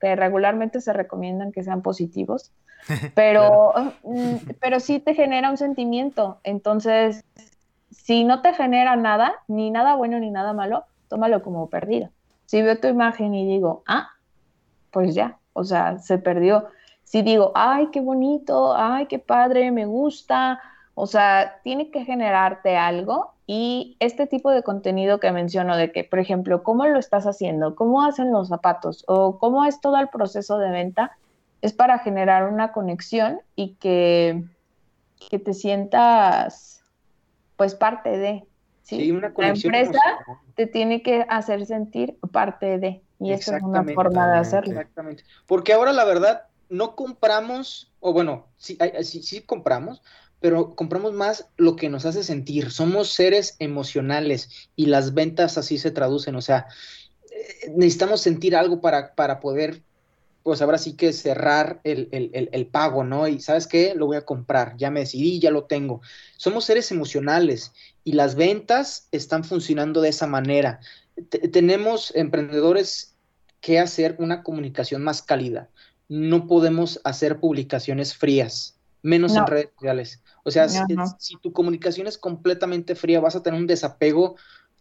que 0.00 0.16
regularmente 0.16 0.80
se 0.80 0.94
recomiendan 0.94 1.52
que 1.52 1.62
sean 1.62 1.82
positivos, 1.82 2.50
pero, 3.14 3.74
mm, 4.04 4.52
pero 4.58 4.80
sí 4.80 5.00
te 5.00 5.12
genera 5.12 5.50
un 5.50 5.58
sentimiento. 5.58 6.40
Entonces, 6.42 7.22
si 7.90 8.24
no 8.24 8.40
te 8.40 8.54
genera 8.54 8.96
nada, 8.96 9.34
ni 9.48 9.70
nada 9.70 9.96
bueno 9.96 10.18
ni 10.18 10.30
nada 10.30 10.54
malo, 10.54 10.84
tómalo 11.08 11.42
como 11.42 11.68
perdido. 11.68 12.08
Si 12.46 12.62
veo 12.62 12.80
tu 12.80 12.88
imagen 12.88 13.34
y 13.34 13.46
digo, 13.46 13.82
ah, 13.86 14.08
pues 14.90 15.14
ya, 15.14 15.36
o 15.52 15.62
sea, 15.62 15.98
se 15.98 16.16
perdió 16.16 16.68
si 17.06 17.22
digo, 17.22 17.52
ay, 17.54 17.88
qué 17.92 18.00
bonito, 18.00 18.74
ay, 18.76 19.06
qué 19.06 19.20
padre, 19.20 19.70
me 19.70 19.86
gusta, 19.86 20.60
o 20.94 21.06
sea, 21.06 21.60
tiene 21.62 21.92
que 21.92 22.04
generarte 22.04 22.76
algo 22.76 23.32
y 23.46 23.96
este 24.00 24.26
tipo 24.26 24.50
de 24.50 24.64
contenido 24.64 25.20
que 25.20 25.30
menciono 25.30 25.76
de 25.76 25.92
que, 25.92 26.02
por 26.02 26.18
ejemplo, 26.18 26.64
cómo 26.64 26.84
lo 26.84 26.98
estás 26.98 27.24
haciendo, 27.26 27.76
cómo 27.76 28.02
hacen 28.02 28.32
los 28.32 28.48
zapatos 28.48 29.04
o 29.06 29.38
cómo 29.38 29.64
es 29.64 29.80
todo 29.80 29.98
el 30.00 30.08
proceso 30.08 30.58
de 30.58 30.70
venta, 30.70 31.16
es 31.62 31.72
para 31.72 32.00
generar 32.00 32.52
una 32.52 32.72
conexión 32.72 33.40
y 33.54 33.74
que, 33.74 34.42
que 35.30 35.38
te 35.38 35.54
sientas 35.54 36.82
pues 37.54 37.76
parte 37.76 38.18
de. 38.18 38.44
¿sí? 38.82 39.12
una 39.12 39.32
la 39.36 39.48
empresa 39.48 40.00
te 40.56 40.66
tiene 40.66 41.02
que 41.02 41.24
hacer 41.28 41.66
sentir 41.66 42.18
parte 42.32 42.78
de. 42.78 43.00
Y 43.20 43.30
esa 43.30 43.58
es 43.58 43.62
una 43.62 43.84
forma 43.84 44.26
de 44.32 44.38
hacerlo. 44.38 44.72
Exactamente. 44.72 45.22
Porque 45.46 45.72
ahora 45.72 45.92
la 45.92 46.04
verdad, 46.04 46.46
no 46.68 46.96
compramos, 46.96 47.92
o 48.00 48.12
bueno, 48.12 48.46
sí, 48.56 48.78
sí, 49.02 49.40
compramos, 49.42 50.02
pero 50.40 50.74
compramos 50.74 51.12
más 51.12 51.48
lo 51.56 51.76
que 51.76 51.88
nos 51.88 52.04
hace 52.06 52.22
sentir. 52.22 52.70
Somos 52.70 53.10
seres 53.10 53.56
emocionales 53.58 54.68
y 54.76 54.86
las 54.86 55.14
ventas 55.14 55.58
así 55.58 55.78
se 55.78 55.90
traducen. 55.90 56.36
O 56.36 56.42
sea, 56.42 56.66
eh, 57.30 57.72
necesitamos 57.74 58.20
sentir 58.20 58.54
algo 58.54 58.80
para, 58.80 59.14
para 59.14 59.40
poder, 59.40 59.82
pues 60.42 60.60
ahora 60.62 60.78
sí 60.78 60.94
que 60.94 61.12
cerrar 61.12 61.80
el, 61.84 62.08
el, 62.12 62.48
el, 62.52 62.66
pago, 62.66 63.02
¿no? 63.02 63.28
Y 63.28 63.40
sabes 63.40 63.66
qué, 63.66 63.94
lo 63.94 64.06
voy 64.06 64.16
a 64.16 64.24
comprar, 64.24 64.76
ya 64.76 64.90
me 64.90 65.00
decidí, 65.00 65.40
ya 65.40 65.50
lo 65.50 65.64
tengo. 65.64 66.00
Somos 66.36 66.64
seres 66.64 66.90
emocionales 66.90 67.72
y 68.04 68.12
las 68.12 68.34
ventas 68.34 69.08
están 69.12 69.42
funcionando 69.44 70.00
de 70.00 70.10
esa 70.10 70.26
manera. 70.26 70.80
tenemos 71.52 72.14
emprendedores 72.14 73.14
que 73.60 73.78
hacer 73.80 74.16
una 74.18 74.42
comunicación 74.42 75.02
más 75.02 75.22
cálida 75.22 75.70
no 76.08 76.46
podemos 76.46 77.00
hacer 77.04 77.40
publicaciones 77.40 78.14
frías, 78.14 78.78
menos 79.02 79.34
en 79.34 79.46
redes 79.46 79.70
sociales. 79.74 80.22
O 80.44 80.50
sea, 80.50 80.68
si, 80.68 81.36
tu 81.36 81.52
comunicación 81.52 82.06
es 82.06 82.18
completamente 82.18 82.94
fría, 82.94 83.20
vas 83.20 83.36
a 83.36 83.42
tener 83.42 83.58
un 83.58 83.66
desapego 83.66 84.36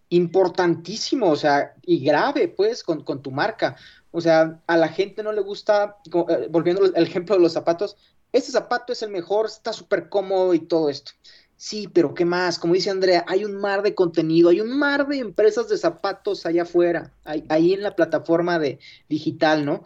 importantísimo, 0.10 1.30
o 1.30 1.36
sea, 1.36 1.74
y 1.82 2.04
grave, 2.04 2.48
pues, 2.48 2.84
con, 2.84 3.04
tu 3.22 3.32
marca. 3.32 3.76
O 4.12 4.22
sea, 4.22 4.62
a 4.68 4.78
la 4.78 4.88
gente 4.90 5.24
no 5.24 5.32
le 5.32 5.42
gusta, 5.42 5.98
eh, 6.06 6.48
volviendo 6.50 6.84
al 6.84 7.04
ejemplo 7.04 7.36
de 7.36 7.42
los 7.42 7.54
zapatos, 7.54 7.98
este 8.32 8.52
zapato 8.52 8.94
es 8.94 9.02
el 9.02 9.10
mejor, 9.10 9.46
está 9.46 9.74
súper 9.74 10.10
cómodo 10.10 10.54
y 10.54 10.60
todo 10.60 10.90
esto. 10.90 11.14
Sí, 11.58 11.88
pero 11.88 12.14
¿qué 12.14 12.26
más? 12.26 12.60
Como 12.60 12.74
dice 12.74 12.90
Andrea, 12.90 13.24
hay 13.28 13.46
un 13.46 13.56
mar 13.56 13.82
de 13.82 13.96
contenido, 13.96 14.50
hay 14.50 14.60
un 14.60 14.78
mar 14.78 15.08
de 15.08 15.20
empresas 15.20 15.70
de 15.70 15.78
zapatos 15.78 16.46
allá 16.46 16.64
afuera, 16.64 17.14
ahí, 17.24 17.74
en 17.74 17.82
la 17.82 17.96
plataforma 17.96 18.60
de 18.60 18.80
digital, 19.08 19.66
¿no? 19.66 19.84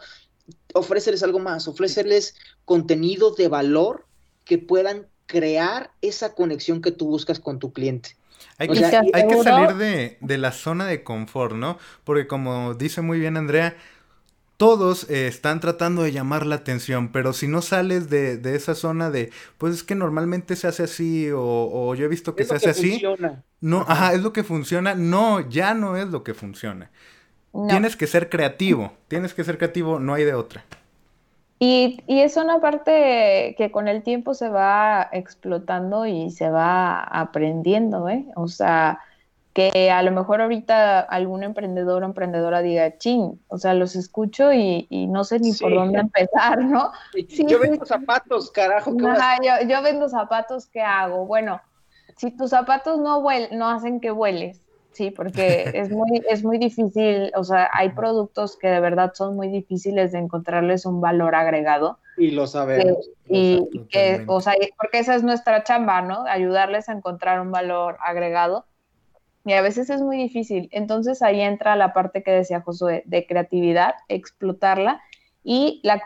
Ofréceles 0.74 1.22
algo 1.22 1.38
más, 1.38 1.68
ofréceles 1.68 2.34
contenido 2.64 3.34
de 3.34 3.48
valor 3.48 4.06
que 4.44 4.58
puedan 4.58 5.06
crear 5.26 5.92
esa 6.00 6.34
conexión 6.34 6.82
que 6.82 6.92
tú 6.92 7.06
buscas 7.06 7.40
con 7.40 7.58
tu 7.58 7.72
cliente. 7.72 8.16
Hay 8.58 8.68
que, 8.68 8.84
hay 8.84 9.26
que 9.28 9.42
salir 9.42 9.76
de, 9.76 10.18
de, 10.20 10.38
la 10.38 10.52
zona 10.52 10.86
de 10.86 11.02
confort, 11.02 11.54
¿no? 11.54 11.78
Porque 12.04 12.26
como 12.26 12.74
dice 12.74 13.00
muy 13.00 13.18
bien 13.18 13.36
Andrea, 13.36 13.76
todos 14.60 15.08
eh, 15.08 15.26
están 15.26 15.58
tratando 15.58 16.02
de 16.02 16.12
llamar 16.12 16.44
la 16.44 16.56
atención, 16.56 17.12
pero 17.12 17.32
si 17.32 17.48
no 17.48 17.62
sales 17.62 18.10
de, 18.10 18.36
de, 18.36 18.56
esa 18.56 18.74
zona 18.74 19.10
de, 19.10 19.32
pues 19.56 19.74
es 19.74 19.82
que 19.82 19.94
normalmente 19.94 20.54
se 20.54 20.66
hace 20.66 20.82
así, 20.82 21.30
o, 21.34 21.94
yo 21.94 22.04
he 22.04 22.08
visto 22.08 22.36
que 22.36 22.44
se 22.44 22.56
hace 22.56 22.68
así. 22.68 23.02
No, 23.62 23.86
ajá. 23.88 24.12
es 24.12 24.20
lo 24.20 24.34
que 24.34 24.44
funciona. 24.44 24.94
No, 24.94 25.48
ya 25.48 25.72
no 25.72 25.96
es 25.96 26.08
lo 26.08 26.22
que 26.24 26.34
funciona. 26.34 26.90
Tienes 27.68 27.96
que 27.96 28.06
ser 28.06 28.28
creativo, 28.28 28.92
tienes 29.08 29.34
que 29.34 29.44
ser 29.44 29.58
creativo, 29.58 29.98
no 29.98 30.14
hay 30.14 30.24
de 30.24 30.34
otra. 30.34 30.64
Y, 31.58 32.02
y, 32.06 32.20
es 32.20 32.36
una 32.36 32.60
parte 32.60 33.54
que 33.58 33.70
con 33.70 33.86
el 33.86 34.02
tiempo 34.02 34.32
se 34.32 34.48
va 34.48 35.08
explotando 35.12 36.06
y 36.06 36.30
se 36.30 36.48
va 36.48 37.02
aprendiendo, 37.02 38.08
¿eh? 38.08 38.24
O 38.34 38.48
sea, 38.48 39.00
que 39.52 39.90
a 39.90 40.02
lo 40.02 40.12
mejor 40.12 40.40
ahorita 40.40 41.00
algún 41.00 41.42
emprendedor 41.42 42.02
o 42.02 42.06
emprendedora 42.06 42.62
diga, 42.62 42.96
ching, 42.98 43.40
o 43.48 43.58
sea, 43.58 43.74
los 43.74 43.96
escucho 43.96 44.52
y, 44.52 44.86
no 45.08 45.24
sé 45.24 45.40
ni 45.40 45.52
por 45.52 45.74
dónde 45.74 45.98
empezar, 45.98 46.62
¿no? 46.62 46.92
yo 47.28 47.58
vendo 47.58 47.84
zapatos, 47.84 48.50
carajo. 48.50 48.92
yo, 48.96 49.68
yo, 49.68 49.82
vendo 49.82 50.08
zapatos, 50.08 50.66
¿qué 50.66 50.80
hago? 50.80 51.26
Bueno, 51.26 51.60
si 52.16 52.30
tus 52.30 52.50
zapatos 52.50 52.98
no, 52.98 53.22
no 53.52 53.68
hacen 53.68 54.00
que 54.00 54.12
vueles, 54.12 54.60
sí, 54.92 55.10
porque 55.10 55.70
es 55.74 55.90
muy, 55.90 56.22
es 56.30 56.44
muy 56.44 56.58
difícil, 56.58 57.32
o 57.34 57.44
sea, 57.44 57.68
hay 57.72 57.90
productos 57.90 58.56
que 58.56 58.68
de 58.68 58.80
verdad 58.80 59.12
son 59.14 59.36
muy 59.36 59.48
difíciles 59.48 60.12
de 60.12 60.18
encontrarles 60.18 60.86
un 60.86 61.00
valor 61.00 61.34
agregado. 61.34 61.98
Y 62.16 62.32
lo 62.32 62.46
sabemos. 62.46 63.10
y 63.28 63.86
que, 63.90 64.24
o 64.26 64.40
sea, 64.40 64.54
porque 64.76 64.98
esa 64.98 65.14
es 65.14 65.22
nuestra 65.22 65.64
chamba, 65.64 66.02
¿no? 66.02 66.24
Ayudarles 66.26 66.88
a 66.88 66.92
encontrar 66.92 67.40
un 67.40 67.50
valor 67.50 67.96
agregado 68.04 68.66
y 69.44 69.52
a 69.54 69.62
veces 69.62 69.88
es 69.90 70.02
muy 70.02 70.16
difícil. 70.16 70.68
Entonces 70.72 71.22
ahí 71.22 71.40
entra 71.40 71.76
la 71.76 71.92
parte 71.92 72.22
que 72.22 72.30
decía 72.30 72.60
Josué, 72.60 73.02
de 73.06 73.26
creatividad, 73.26 73.94
explotarla 74.08 75.00
y 75.42 75.80
la 75.82 76.02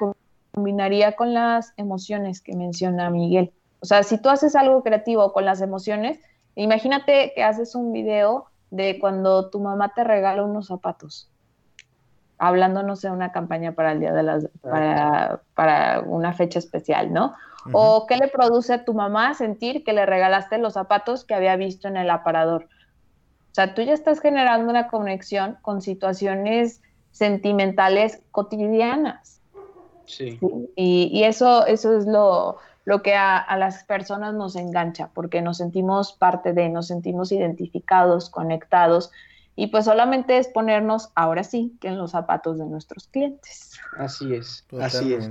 combinaría 0.53 1.17
con 1.17 1.35
las 1.35 1.73
emociones 1.77 2.41
que 2.41 2.55
menciona 2.55 3.11
Miguel. 3.11 3.53
O 3.81 3.87
sea, 3.87 4.03
si 4.03 4.21
tú 4.21 4.29
haces 4.29 4.55
algo 4.55 4.83
creativo 4.83 5.33
con 5.33 5.45
las 5.45 5.61
emociones, 5.61 6.21
imagínate 6.55 7.33
que 7.35 7.43
haces 7.43 7.75
un 7.75 7.93
video 7.93 8.47
de 8.71 8.99
cuando 8.99 9.51
tu 9.51 9.61
mamá 9.61 9.93
te 9.95 10.05
regala 10.05 10.45
unos 10.45 10.67
zapatos, 10.69 11.31
hablándonos 12.39 13.01
de 13.03 13.11
una 13.11 13.33
campaña 13.33 13.73
para 13.73 13.93
el 13.93 14.01
día 14.01 14.13
de 14.13 14.23
las, 14.23 14.49
para, 14.61 15.43
para 15.55 16.01
una 16.01 16.33
fecha 16.33 16.59
especial, 16.59 17.13
¿no? 17.13 17.35
O 17.73 18.07
qué 18.07 18.17
le 18.17 18.29
produce 18.29 18.75
a 18.75 18.85
tu 18.85 18.93
mamá 18.93 19.33
sentir 19.33 19.85
que 19.85 19.95
le 19.95 20.05
regalaste 20.05 20.59
los 20.59 20.75
zapatos 20.75 21.25
que 21.25 21.35
había 21.35 21.57
visto 21.57 21.89
en 21.89 21.97
el 21.97 22.11
aparador 22.11 22.69
o 23.45 23.55
sea, 23.55 23.73
tú 23.73 23.83
ya 23.83 23.93
estás 23.93 24.21
generando 24.21 24.69
una 24.69 24.89
conexión 24.89 25.59
con 25.63 25.81
situaciones 25.81 26.83
sentimentales 27.13 28.21
cotidianas. 28.33 29.41
Sí. 30.07 30.41
Y, 30.75 31.23
eso, 31.23 31.65
eso 31.65 31.97
es 31.97 32.05
lo, 32.05 32.57
lo 32.85 33.03
que 33.03 33.15
a, 33.15 33.57
las 33.57 33.85
personas 33.85 34.35
nos 34.35 34.57
engancha, 34.57 35.11
porque 35.15 35.41
nos 35.41 35.59
sentimos 35.59 36.13
parte 36.13 36.53
de, 36.53 36.69
nos 36.69 36.89
sentimos 36.89 37.33
identificados, 37.33 38.29
conectados, 38.29 39.11
y 39.57 39.69
pues 39.69 39.85
solamente 39.85 40.37
es 40.37 40.49
ponernos 40.49 41.11
ahora 41.15 41.45
sí 41.45 41.77
que 41.81 41.89
en 41.89 41.97
los 41.97 42.11
zapatos 42.11 42.59
de 42.59 42.67
nuestros 42.67 43.07
clientes. 43.07 43.79
Así 43.97 44.35
es, 44.35 44.65
así 44.81 45.15
es. 45.15 45.31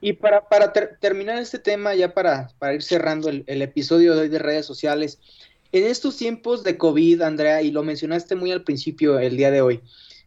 Y 0.00 0.14
para, 0.14 0.48
para 0.48 0.72
terminar 0.72 1.38
este 1.38 1.60
tema, 1.60 1.94
ya 1.94 2.12
para, 2.12 2.48
para 2.58 2.74
ir 2.74 2.82
cerrando 2.82 3.28
el, 3.28 3.44
el, 3.46 3.62
episodio 3.62 4.14
de 4.14 4.22
hoy 4.22 4.28
de 4.28 4.40
redes 4.40 4.66
sociales, 4.66 5.20
en 5.70 5.84
estos 5.84 6.16
tiempos 6.16 6.64
de 6.64 6.76
COVID, 6.76 7.22
Andrea, 7.22 7.62
y 7.62 7.70
lo 7.70 7.82
mencionaste 7.82 8.34
muy 8.34 8.50
al 8.50 8.64
principio 8.64 9.18
el 9.18 9.36
día 9.36 9.50
de 9.50 9.62
hoy, 9.62 9.82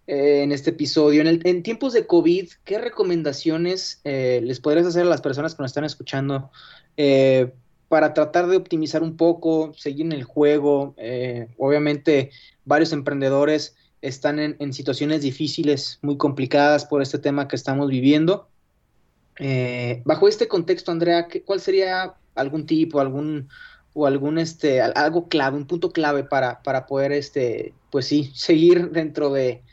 eh, 0.08 0.42
en 0.42 0.54
este 0.54 0.70
episodio, 0.70 1.22
en, 1.22 1.64
tiempos 1.64 1.92
de 1.92 2.08
COVID, 2.08 2.50
¿qué 2.64 2.78
recomendaciones 2.78 4.00
eh, 4.06 4.40
les 4.42 4.62
podrías 4.62 4.88
hacer 4.88 5.02
a 5.02 5.10
las 5.10 5.20
personas 5.20 5.54
que 5.54 5.62
nos 5.62 5.72
están 5.72 5.84
escuchando 5.84 6.50
eh, 6.96 7.52
para 7.90 8.14
tratar 8.14 8.48
de 8.48 8.56
optimizar 8.56 9.04
un 9.04 9.18
poco, 9.18 9.74
seguir 9.76 10.06
en 10.06 10.14
el 10.14 10.24
juego? 10.24 10.96
obviamente, 11.58 12.32
varios 12.64 12.94
emprendedores 12.94 13.76
están 14.02 14.40
en, 14.40 14.72
situaciones 14.72 15.24
difíciles, 15.24 16.00
muy 16.02 16.16
complicadas 16.16 16.86
por 16.86 17.02
este 17.02 17.20
tema 17.20 17.50
que 17.50 17.58
estamos 17.58 17.90
viviendo. 17.90 18.48
bajo 20.06 20.30
este 20.30 20.48
contexto, 20.48 20.94
Andrea, 20.94 21.28
¿cuál 21.44 21.60
sería 21.60 22.16
algún 22.34 22.66
tipo, 22.66 23.02
algún 23.02 23.50
o 23.94 24.06
algún 24.06 24.38
este 24.38 24.80
algo 24.80 25.28
clave, 25.28 25.58
un 25.58 25.66
punto 25.66 25.92
clave 25.92 26.24
para, 26.24 26.62
para 26.62 26.86
poder 26.86 27.12
este 27.12 27.74
pues 27.90 28.06
sí, 28.06 28.32
seguir 28.36 28.92
dentro 28.92 29.34
de 29.34 29.64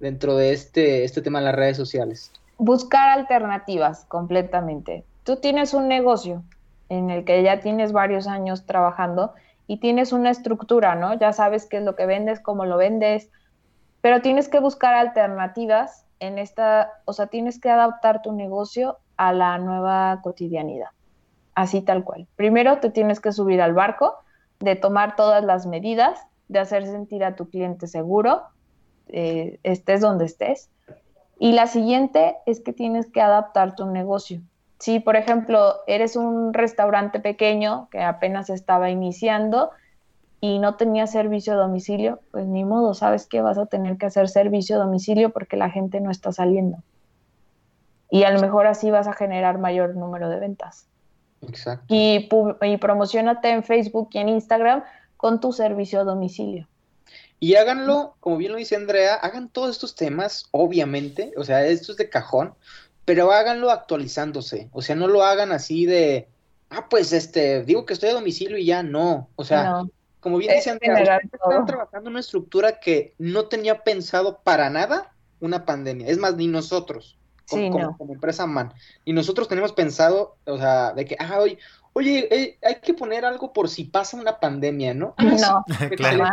dentro 0.00 0.36
de 0.36 0.52
este 0.52 1.04
este 1.04 1.22
tema 1.22 1.40
de 1.40 1.46
las 1.46 1.54
redes 1.54 1.76
sociales. 1.76 2.32
Buscar 2.58 3.10
alternativas 3.10 4.04
completamente. 4.06 5.04
Tú 5.24 5.36
tienes 5.36 5.74
un 5.74 5.88
negocio 5.88 6.42
en 6.88 7.10
el 7.10 7.24
que 7.24 7.42
ya 7.42 7.60
tienes 7.60 7.92
varios 7.92 8.26
años 8.26 8.66
trabajando 8.66 9.34
y 9.66 9.78
tienes 9.78 10.12
una 10.12 10.30
estructura, 10.30 10.94
¿no? 10.94 11.14
Ya 11.14 11.32
sabes 11.32 11.66
qué 11.66 11.78
es 11.78 11.84
lo 11.84 11.94
que 11.94 12.06
vendes, 12.06 12.40
cómo 12.40 12.64
lo 12.64 12.76
vendes, 12.76 13.28
pero 14.00 14.22
tienes 14.22 14.48
que 14.48 14.60
buscar 14.60 14.94
alternativas 14.94 16.04
en 16.20 16.38
esta, 16.38 16.90
o 17.04 17.12
sea, 17.12 17.26
tienes 17.26 17.60
que 17.60 17.70
adaptar 17.70 18.22
tu 18.22 18.32
negocio 18.32 18.98
a 19.16 19.32
la 19.32 19.58
nueva 19.58 20.20
cotidianidad 20.22 20.88
así 21.58 21.82
tal 21.82 22.04
cual. 22.04 22.28
Primero 22.36 22.78
te 22.78 22.88
tienes 22.88 23.18
que 23.18 23.32
subir 23.32 23.60
al 23.60 23.74
barco, 23.74 24.14
de 24.60 24.76
tomar 24.76 25.16
todas 25.16 25.42
las 25.42 25.66
medidas, 25.66 26.20
de 26.46 26.60
hacer 26.60 26.86
sentir 26.86 27.24
a 27.24 27.34
tu 27.34 27.50
cliente 27.50 27.88
seguro, 27.88 28.42
eh, 29.08 29.58
estés 29.62 30.00
donde 30.00 30.24
estés. 30.24 30.70
Y 31.38 31.52
la 31.52 31.66
siguiente 31.66 32.36
es 32.46 32.60
que 32.60 32.72
tienes 32.72 33.06
que 33.10 33.20
adaptar 33.20 33.76
tu 33.76 33.86
negocio. 33.86 34.40
Si, 34.78 35.00
por 35.00 35.16
ejemplo, 35.16 35.76
eres 35.86 36.16
un 36.16 36.52
restaurante 36.52 37.20
pequeño 37.20 37.88
que 37.90 38.02
apenas 38.02 38.50
estaba 38.50 38.90
iniciando 38.90 39.70
y 40.40 40.58
no 40.58 40.76
tenía 40.76 41.06
servicio 41.06 41.54
a 41.54 41.56
domicilio, 41.56 42.20
pues 42.30 42.46
ni 42.46 42.64
modo, 42.64 42.94
sabes 42.94 43.26
que 43.26 43.40
vas 43.40 43.58
a 43.58 43.66
tener 43.66 43.98
que 43.98 44.06
hacer 44.06 44.28
servicio 44.28 44.76
a 44.76 44.78
domicilio 44.78 45.30
porque 45.30 45.56
la 45.56 45.70
gente 45.70 46.00
no 46.00 46.10
está 46.10 46.32
saliendo. 46.32 46.78
Y 48.10 48.22
a 48.22 48.30
lo 48.30 48.40
mejor 48.40 48.66
así 48.66 48.90
vas 48.90 49.08
a 49.08 49.12
generar 49.12 49.58
mayor 49.58 49.96
número 49.96 50.28
de 50.28 50.38
ventas. 50.38 50.86
Exacto. 51.42 51.84
Y, 51.88 52.28
y 52.62 52.76
promocionate 52.78 53.50
en 53.50 53.62
Facebook 53.62 54.10
y 54.12 54.18
en 54.18 54.28
Instagram 54.28 54.84
con 55.16 55.40
tu 55.40 55.52
servicio 55.52 56.00
a 56.00 56.04
domicilio. 56.04 56.68
Y 57.40 57.54
háganlo, 57.54 58.16
como 58.20 58.36
bien 58.36 58.52
lo 58.52 58.58
dice 58.58 58.76
Andrea, 58.76 59.14
hagan 59.14 59.48
todos 59.48 59.70
estos 59.70 59.94
temas, 59.94 60.48
obviamente, 60.50 61.32
o 61.36 61.44
sea, 61.44 61.64
esto 61.66 61.92
es 61.92 61.98
de 61.98 62.08
cajón, 62.08 62.54
pero 63.04 63.32
háganlo 63.32 63.70
actualizándose, 63.70 64.68
o 64.72 64.82
sea, 64.82 64.96
no 64.96 65.06
lo 65.06 65.22
hagan 65.22 65.52
así 65.52 65.86
de, 65.86 66.28
ah, 66.70 66.88
pues 66.88 67.12
este, 67.12 67.62
digo 67.64 67.86
que 67.86 67.94
estoy 67.94 68.10
a 68.10 68.14
domicilio 68.14 68.58
y 68.58 68.66
ya 68.66 68.82
no, 68.82 69.28
o 69.36 69.44
sea, 69.44 69.84
como 70.20 70.38
bien 70.38 70.56
dice 70.56 70.70
Andrea, 70.70 71.20
están 71.22 71.66
trabajando 71.66 72.08
en 72.08 72.14
una 72.14 72.20
estructura 72.20 72.80
que 72.80 73.14
no 73.18 73.46
tenía 73.46 73.84
pensado 73.84 74.40
para 74.42 74.68
nada 74.68 75.14
una 75.40 75.64
pandemia, 75.64 76.08
es 76.08 76.18
más, 76.18 76.34
ni 76.34 76.48
nosotros 76.48 77.18
como, 77.48 78.12
empresa 78.12 78.46
MAN. 78.46 78.72
Y 79.04 79.12
nosotros 79.12 79.48
tenemos 79.48 79.72
pensado, 79.72 80.36
o 80.44 80.58
sea, 80.58 80.92
de 80.92 81.04
que, 81.04 81.16
ah, 81.18 81.38
oye, 81.40 81.58
oye 81.98 82.28
eh, 82.30 82.58
hay 82.62 82.76
que 82.76 82.94
poner 82.94 83.24
algo 83.24 83.52
por 83.52 83.68
si 83.68 83.84
pasa 83.84 84.16
una 84.16 84.38
pandemia, 84.38 84.94
¿no? 84.94 85.14
no, 85.18 85.64
claro. 85.96 86.24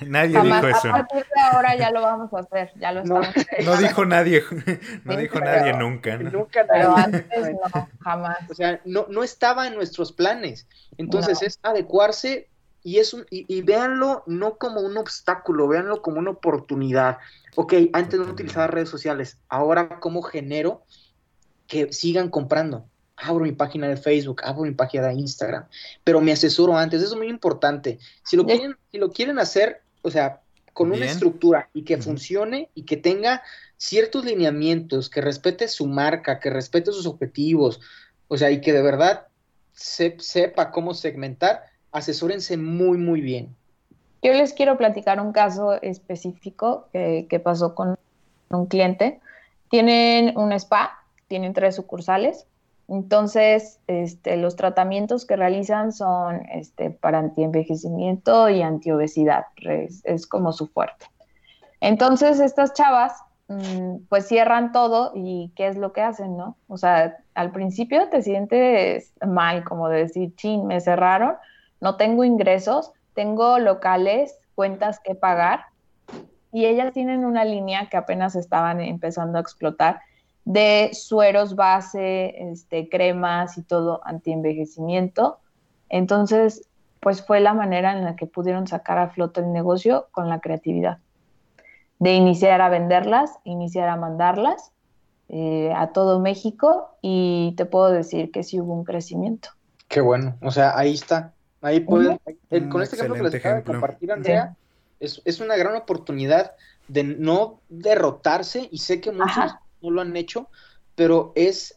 Nadie 0.00 0.40
dijo 0.40 0.66
eso. 0.66 0.88
A 0.88 0.92
partir 0.92 1.26
de 1.34 1.40
ahora 1.40 1.76
ya 1.76 1.90
lo 1.90 2.02
vamos 2.02 2.32
a 2.32 2.38
hacer, 2.40 2.72
ya 2.76 2.92
lo 2.92 3.04
no, 3.04 3.20
estamos 3.22 3.46
No 3.64 3.76
dijo 3.76 4.04
nadie, 4.04 4.42
no 5.04 5.16
dijo 5.16 5.40
nadie 5.40 5.72
nunca. 5.74 6.16
¿no? 6.16 6.30
Nunca 6.30 6.66
Pero 6.66 6.96
antes 6.96 7.26
no, 7.52 7.88
jamás. 8.00 8.38
O 8.50 8.54
sea, 8.54 8.80
no, 8.84 9.06
no 9.08 9.22
estaba 9.22 9.66
en 9.66 9.74
nuestros 9.74 10.12
planes. 10.12 10.66
Entonces 10.98 11.42
es 11.42 11.58
adecuarse 11.62 12.48
y, 12.82 12.98
es 12.98 13.14
un, 13.14 13.26
y, 13.30 13.44
y 13.54 13.62
véanlo 13.62 14.22
no 14.26 14.56
como 14.56 14.80
un 14.80 14.96
obstáculo, 14.96 15.68
véanlo 15.68 16.02
como 16.02 16.18
una 16.18 16.30
oportunidad 16.30 17.18
ok, 17.54 17.74
antes 17.92 18.18
no 18.18 18.26
utilizaba 18.26 18.66
redes 18.66 18.88
sociales, 18.88 19.38
ahora 19.48 20.00
cómo 20.00 20.22
genero 20.22 20.82
que 21.66 21.92
sigan 21.92 22.28
comprando. 22.28 22.86
Abro 23.26 23.44
mi 23.44 23.52
página 23.52 23.88
de 23.88 23.96
Facebook, 23.96 24.42
abro 24.44 24.62
mi 24.62 24.72
página 24.72 25.08
de 25.08 25.14
Instagram, 25.14 25.64
pero 26.04 26.20
me 26.20 26.32
asesoro 26.32 26.76
antes, 26.76 27.02
eso 27.02 27.14
es 27.14 27.18
muy 27.18 27.28
importante. 27.28 27.98
Si 28.22 28.36
lo 28.36 28.44
quieren, 28.44 28.76
si 28.90 28.98
lo 28.98 29.10
quieren 29.10 29.38
hacer, 29.38 29.80
o 30.02 30.10
sea, 30.10 30.42
con 30.74 30.92
una 30.92 31.06
estructura 31.06 31.70
y 31.72 31.84
que 31.84 31.96
funcione 31.98 32.68
y 32.74 32.82
que 32.82 32.96
tenga 32.96 33.42
ciertos 33.76 34.24
lineamientos, 34.24 35.08
que 35.08 35.20
respete 35.20 35.68
su 35.68 35.86
marca, 35.86 36.40
que 36.40 36.50
respete 36.50 36.92
sus 36.92 37.06
objetivos, 37.06 37.80
o 38.28 38.36
sea, 38.36 38.50
y 38.50 38.60
que 38.60 38.72
de 38.72 38.82
verdad 38.82 39.28
sepa 39.72 40.70
cómo 40.70 40.92
segmentar, 40.94 41.64
asesórense 41.92 42.56
muy, 42.56 42.98
muy 42.98 43.20
bien. 43.20 43.54
Yo 44.22 44.32
les 44.32 44.52
quiero 44.52 44.76
platicar 44.76 45.20
un 45.20 45.32
caso 45.32 45.80
específico 45.80 46.88
que, 46.92 47.26
que 47.28 47.40
pasó 47.40 47.74
con 47.74 47.96
un 48.48 48.66
cliente. 48.66 49.20
Tienen 49.70 50.36
un 50.36 50.52
spa, 50.52 51.04
tienen 51.28 51.52
tres 51.52 51.76
sucursales. 51.76 52.46
Entonces, 52.88 53.80
este, 53.86 54.36
los 54.36 54.56
tratamientos 54.56 55.26
que 55.26 55.36
realizan 55.36 55.92
son 55.92 56.44
este, 56.52 56.90
para 56.90 57.18
antienvejecimiento 57.18 58.48
y 58.50 58.62
antiobesidad, 58.62 59.46
es, 59.56 60.02
es 60.04 60.26
como 60.26 60.52
su 60.52 60.66
fuerte. 60.66 61.06
Entonces, 61.80 62.40
estas 62.40 62.74
chavas 62.74 63.12
Mm, 63.48 64.06
pues 64.08 64.26
cierran 64.26 64.72
todo 64.72 65.12
y 65.14 65.52
qué 65.54 65.68
es 65.68 65.76
lo 65.76 65.92
que 65.92 66.00
hacen, 66.00 66.36
¿no? 66.36 66.56
O 66.66 66.78
sea, 66.78 67.18
al 67.34 67.52
principio 67.52 68.08
te 68.08 68.22
sientes 68.22 69.12
mal, 69.26 69.64
como 69.64 69.88
de 69.90 69.98
decir, 69.98 70.34
chin, 70.36 70.66
me 70.66 70.80
cerraron, 70.80 71.34
no 71.80 71.96
tengo 71.96 72.24
ingresos, 72.24 72.92
tengo 73.12 73.58
locales, 73.58 74.38
cuentas 74.54 74.98
que 75.00 75.14
pagar 75.14 75.66
y 76.52 76.64
ellas 76.66 76.92
tienen 76.94 77.24
una 77.26 77.44
línea 77.44 77.88
que 77.90 77.98
apenas 77.98 78.34
estaban 78.34 78.80
empezando 78.80 79.36
a 79.36 79.42
explotar 79.42 80.00
de 80.44 80.90
sueros 80.92 81.56
base, 81.56 82.50
este, 82.50 82.88
cremas 82.88 83.56
y 83.58 83.62
todo 83.62 84.00
anti-envejecimiento. 84.04 85.38
Entonces, 85.88 86.68
pues 87.00 87.24
fue 87.24 87.40
la 87.40 87.54
manera 87.54 87.96
en 87.96 88.04
la 88.04 88.16
que 88.16 88.26
pudieron 88.26 88.66
sacar 88.66 88.98
a 88.98 89.10
flote 89.10 89.40
el 89.40 89.52
negocio 89.52 90.08
con 90.10 90.28
la 90.28 90.40
creatividad. 90.40 90.98
De 91.98 92.14
iniciar 92.14 92.60
a 92.60 92.68
venderlas, 92.68 93.30
iniciar 93.44 93.88
a 93.88 93.96
mandarlas 93.96 94.72
eh, 95.28 95.72
a 95.74 95.92
todo 95.92 96.20
México. 96.20 96.96
Y 97.00 97.54
te 97.56 97.64
puedo 97.64 97.90
decir 97.90 98.30
que 98.30 98.42
sí 98.42 98.60
hubo 98.60 98.74
un 98.74 98.84
crecimiento. 98.84 99.50
Qué 99.88 100.00
bueno, 100.00 100.36
o 100.42 100.50
sea, 100.50 100.76
ahí 100.76 100.94
está, 100.94 101.32
ahí 101.60 101.80
pueden, 101.80 102.18
con 102.70 102.82
este 102.82 102.96
ejemplo 102.96 103.16
que 103.16 103.22
les 103.22 103.34
acaba 103.34 103.56
de 103.56 103.62
compartir 103.62 104.10
Andrea, 104.10 104.56
es, 104.98 105.40
una 105.40 105.56
gran 105.56 105.76
oportunidad 105.76 106.52
de 106.88 107.04
no 107.04 107.60
derrotarse. 107.68 108.68
Y 108.70 108.78
sé 108.78 109.00
que 109.00 109.12
muchos 109.12 109.54
no 109.84 109.90
lo 109.90 110.00
han 110.00 110.16
hecho, 110.16 110.48
pero 110.94 111.32
es 111.34 111.74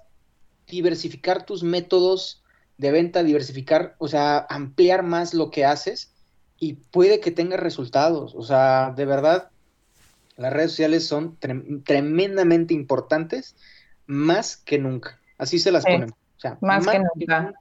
diversificar 0.67 1.45
tus 1.45 1.63
métodos 1.63 2.43
de 2.77 2.91
venta, 2.91 3.23
diversificar, 3.23 3.95
o 3.97 4.07
sea, 4.07 4.45
ampliar 4.49 5.03
más 5.03 5.33
lo 5.33 5.49
que 5.49 5.65
haces 5.65 6.13
y 6.59 6.73
puede 6.73 7.19
que 7.19 7.31
tengas 7.31 7.59
resultados, 7.59 8.35
o 8.35 8.41
sea, 8.41 8.93
de 8.95 9.05
verdad, 9.05 9.49
las 10.37 10.53
redes 10.53 10.71
sociales 10.71 11.07
son 11.07 11.37
tremendamente 11.37 12.73
importantes, 12.73 13.55
más 14.05 14.57
que 14.57 14.77
nunca. 14.77 15.19
Así 15.37 15.59
se 15.59 15.71
las 15.71 15.83
ponemos. 15.83 16.17
más, 16.61 16.87
que, 16.87 16.99
nunca. 16.99 17.53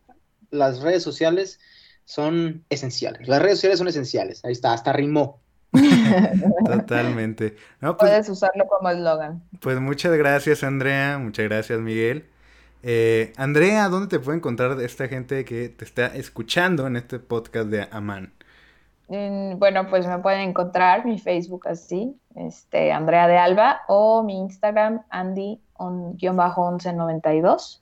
Las 0.51 0.81
redes 0.81 1.03
sociales 1.03 1.59
son 2.05 2.65
esenciales. 2.69 3.29
Las 3.29 3.41
redes 3.41 3.59
sociales 3.59 3.79
son 3.79 3.89
esenciales. 3.89 4.45
Ahí 4.45 4.53
está, 4.53 4.73
hasta 4.73 4.93
rimó. 4.93 5.41
Totalmente. 6.67 7.57
Pues 7.81 7.95
Puedes 7.99 8.29
usarlo 8.29 8.67
como 8.67 8.91
eslogan. 8.91 9.43
Pues 9.61 9.81
muchas 9.81 10.17
gracias, 10.17 10.65
Andrea. 10.65 11.19
Muchas 11.19 11.47
gracias, 11.47 11.81
Miguel. 11.81 12.27
Eh, 12.83 13.33
Andrea, 13.37 13.89
¿dónde 13.89 14.09
te 14.09 14.21
puede 14.21 14.39
encontrar 14.39 14.81
esta 14.81 15.09
gente 15.09 15.45
que 15.45 15.69
te 15.69 15.85
está 15.85 16.07
escuchando 16.07 16.87
en 16.87 16.97
este 16.97 17.19
podcast 17.19 17.69
de 17.69 17.89
Amán? 17.91 18.33
bueno, 19.09 19.89
pues 19.89 20.07
me 20.07 20.19
pueden 20.19 20.41
encontrar 20.41 21.07
mi 21.07 21.19
Facebook 21.19 21.67
así, 21.69 22.21
este, 22.35 22.93
Andrea 22.93 23.29
de 23.29 23.39
Alba, 23.39 23.83
o 23.87 24.25
mi 24.25 24.37
Instagram, 24.39 25.03
Andy-1192. 25.11 27.81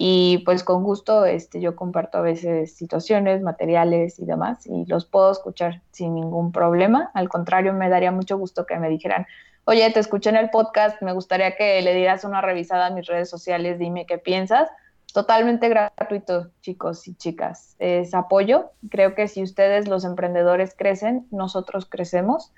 Y 0.00 0.38
pues 0.44 0.62
con 0.62 0.84
gusto 0.84 1.24
este, 1.24 1.60
yo 1.60 1.74
comparto 1.74 2.18
a 2.18 2.20
veces 2.20 2.72
situaciones, 2.76 3.42
materiales 3.42 4.20
y 4.20 4.26
demás, 4.26 4.64
y 4.64 4.86
los 4.86 5.06
puedo 5.06 5.32
escuchar 5.32 5.82
sin 5.90 6.14
ningún 6.14 6.52
problema. 6.52 7.10
Al 7.14 7.28
contrario, 7.28 7.72
me 7.72 7.88
daría 7.88 8.12
mucho 8.12 8.38
gusto 8.38 8.64
que 8.64 8.78
me 8.78 8.88
dijeran, 8.88 9.26
oye, 9.64 9.90
te 9.90 9.98
escuché 9.98 10.30
en 10.30 10.36
el 10.36 10.50
podcast, 10.50 11.02
me 11.02 11.12
gustaría 11.12 11.56
que 11.56 11.82
le 11.82 11.94
dieras 11.94 12.22
una 12.22 12.40
revisada 12.40 12.86
a 12.86 12.90
mis 12.90 13.08
redes 13.08 13.28
sociales, 13.28 13.80
dime 13.80 14.06
qué 14.06 14.18
piensas 14.18 14.68
totalmente 15.12 15.68
gratuito, 15.68 16.52
chicos 16.60 17.08
y 17.08 17.16
chicas. 17.16 17.74
Es 17.80 18.14
apoyo. 18.14 18.70
Creo 18.90 19.16
que 19.16 19.26
si 19.26 19.42
ustedes, 19.42 19.88
los 19.88 20.04
emprendedores, 20.04 20.76
crecen, 20.78 21.26
nosotros 21.32 21.86
crecemos. 21.86 22.52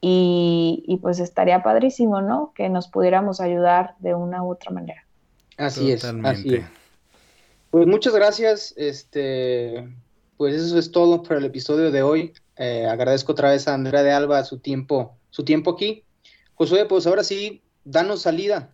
Y, 0.00 0.98
pues 1.02 1.20
estaría 1.20 1.62
padrísimo, 1.62 2.22
¿no? 2.22 2.52
Que 2.54 2.70
nos 2.70 2.88
pudiéramos 2.88 3.42
ayudar 3.42 3.96
de 3.98 4.14
una 4.14 4.42
u 4.42 4.52
otra 4.52 4.70
manera. 4.70 5.04
Así 5.58 5.92
es, 5.92 6.04
así 6.04 6.64
Pues 7.76 7.86
muchas 7.86 8.14
gracias. 8.14 8.72
Este, 8.78 9.86
pues 10.38 10.54
eso 10.54 10.78
es 10.78 10.90
todo 10.92 11.22
por 11.22 11.36
el 11.36 11.44
episodio 11.44 11.90
de 11.90 12.02
hoy. 12.02 12.32
Eh, 12.56 12.86
agradezco 12.86 13.32
otra 13.32 13.50
vez 13.50 13.68
a 13.68 13.74
Andrea 13.74 14.02
de 14.02 14.12
Alba 14.12 14.42
su 14.44 14.60
tiempo, 14.60 15.14
su 15.28 15.44
tiempo 15.44 15.72
aquí. 15.72 16.02
Josué, 16.54 16.86
pues 16.86 17.06
ahora 17.06 17.22
sí, 17.22 17.60
danos 17.84 18.22
salida. 18.22 18.70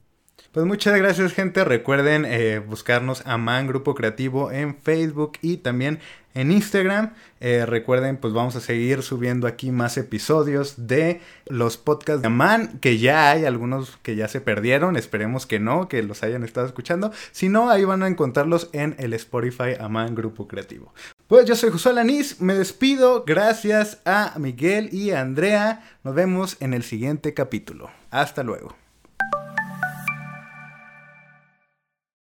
Pues 0.50 0.66
muchas 0.66 0.96
gracias 0.98 1.32
gente, 1.32 1.64
recuerden 1.64 2.26
eh, 2.26 2.58
buscarnos 2.58 3.26
a 3.26 3.38
Man 3.38 3.66
Grupo 3.66 3.94
Creativo 3.94 4.50
en 4.50 4.76
Facebook 4.76 5.38
y 5.40 5.58
también 5.58 6.00
en 6.34 6.52
Instagram. 6.52 7.12
Eh, 7.40 7.66
recuerden, 7.66 8.16
pues 8.16 8.32
vamos 8.32 8.56
a 8.56 8.60
seguir 8.60 9.02
subiendo 9.02 9.46
aquí 9.46 9.70
más 9.70 9.96
episodios 9.96 10.86
de 10.86 11.20
los 11.46 11.76
podcasts 11.76 12.22
de 12.22 12.26
Aman, 12.26 12.78
que 12.80 12.98
ya 12.98 13.30
hay 13.30 13.44
algunos 13.44 13.98
que 14.02 14.16
ya 14.16 14.28
se 14.28 14.40
perdieron, 14.40 14.96
esperemos 14.96 15.46
que 15.46 15.58
no, 15.58 15.88
que 15.88 16.02
los 16.02 16.22
hayan 16.22 16.44
estado 16.44 16.66
escuchando. 16.66 17.12
Si 17.32 17.48
no, 17.48 17.70
ahí 17.70 17.84
van 17.84 18.02
a 18.02 18.08
encontrarlos 18.08 18.70
en 18.72 18.94
el 18.98 19.12
Spotify 19.14 19.74
Aman 19.78 20.14
Grupo 20.14 20.48
Creativo. 20.48 20.92
Pues 21.26 21.46
yo 21.46 21.56
soy 21.56 21.70
Josué 21.70 21.94
Lanís, 21.94 22.40
me 22.40 22.54
despido, 22.54 23.24
gracias 23.26 24.00
a 24.04 24.34
Miguel 24.38 24.90
y 24.92 25.10
a 25.10 25.20
Andrea, 25.20 25.82
nos 26.04 26.14
vemos 26.14 26.56
en 26.60 26.74
el 26.74 26.82
siguiente 26.82 27.34
capítulo. 27.34 27.90
Hasta 28.10 28.42
luego. 28.42 28.81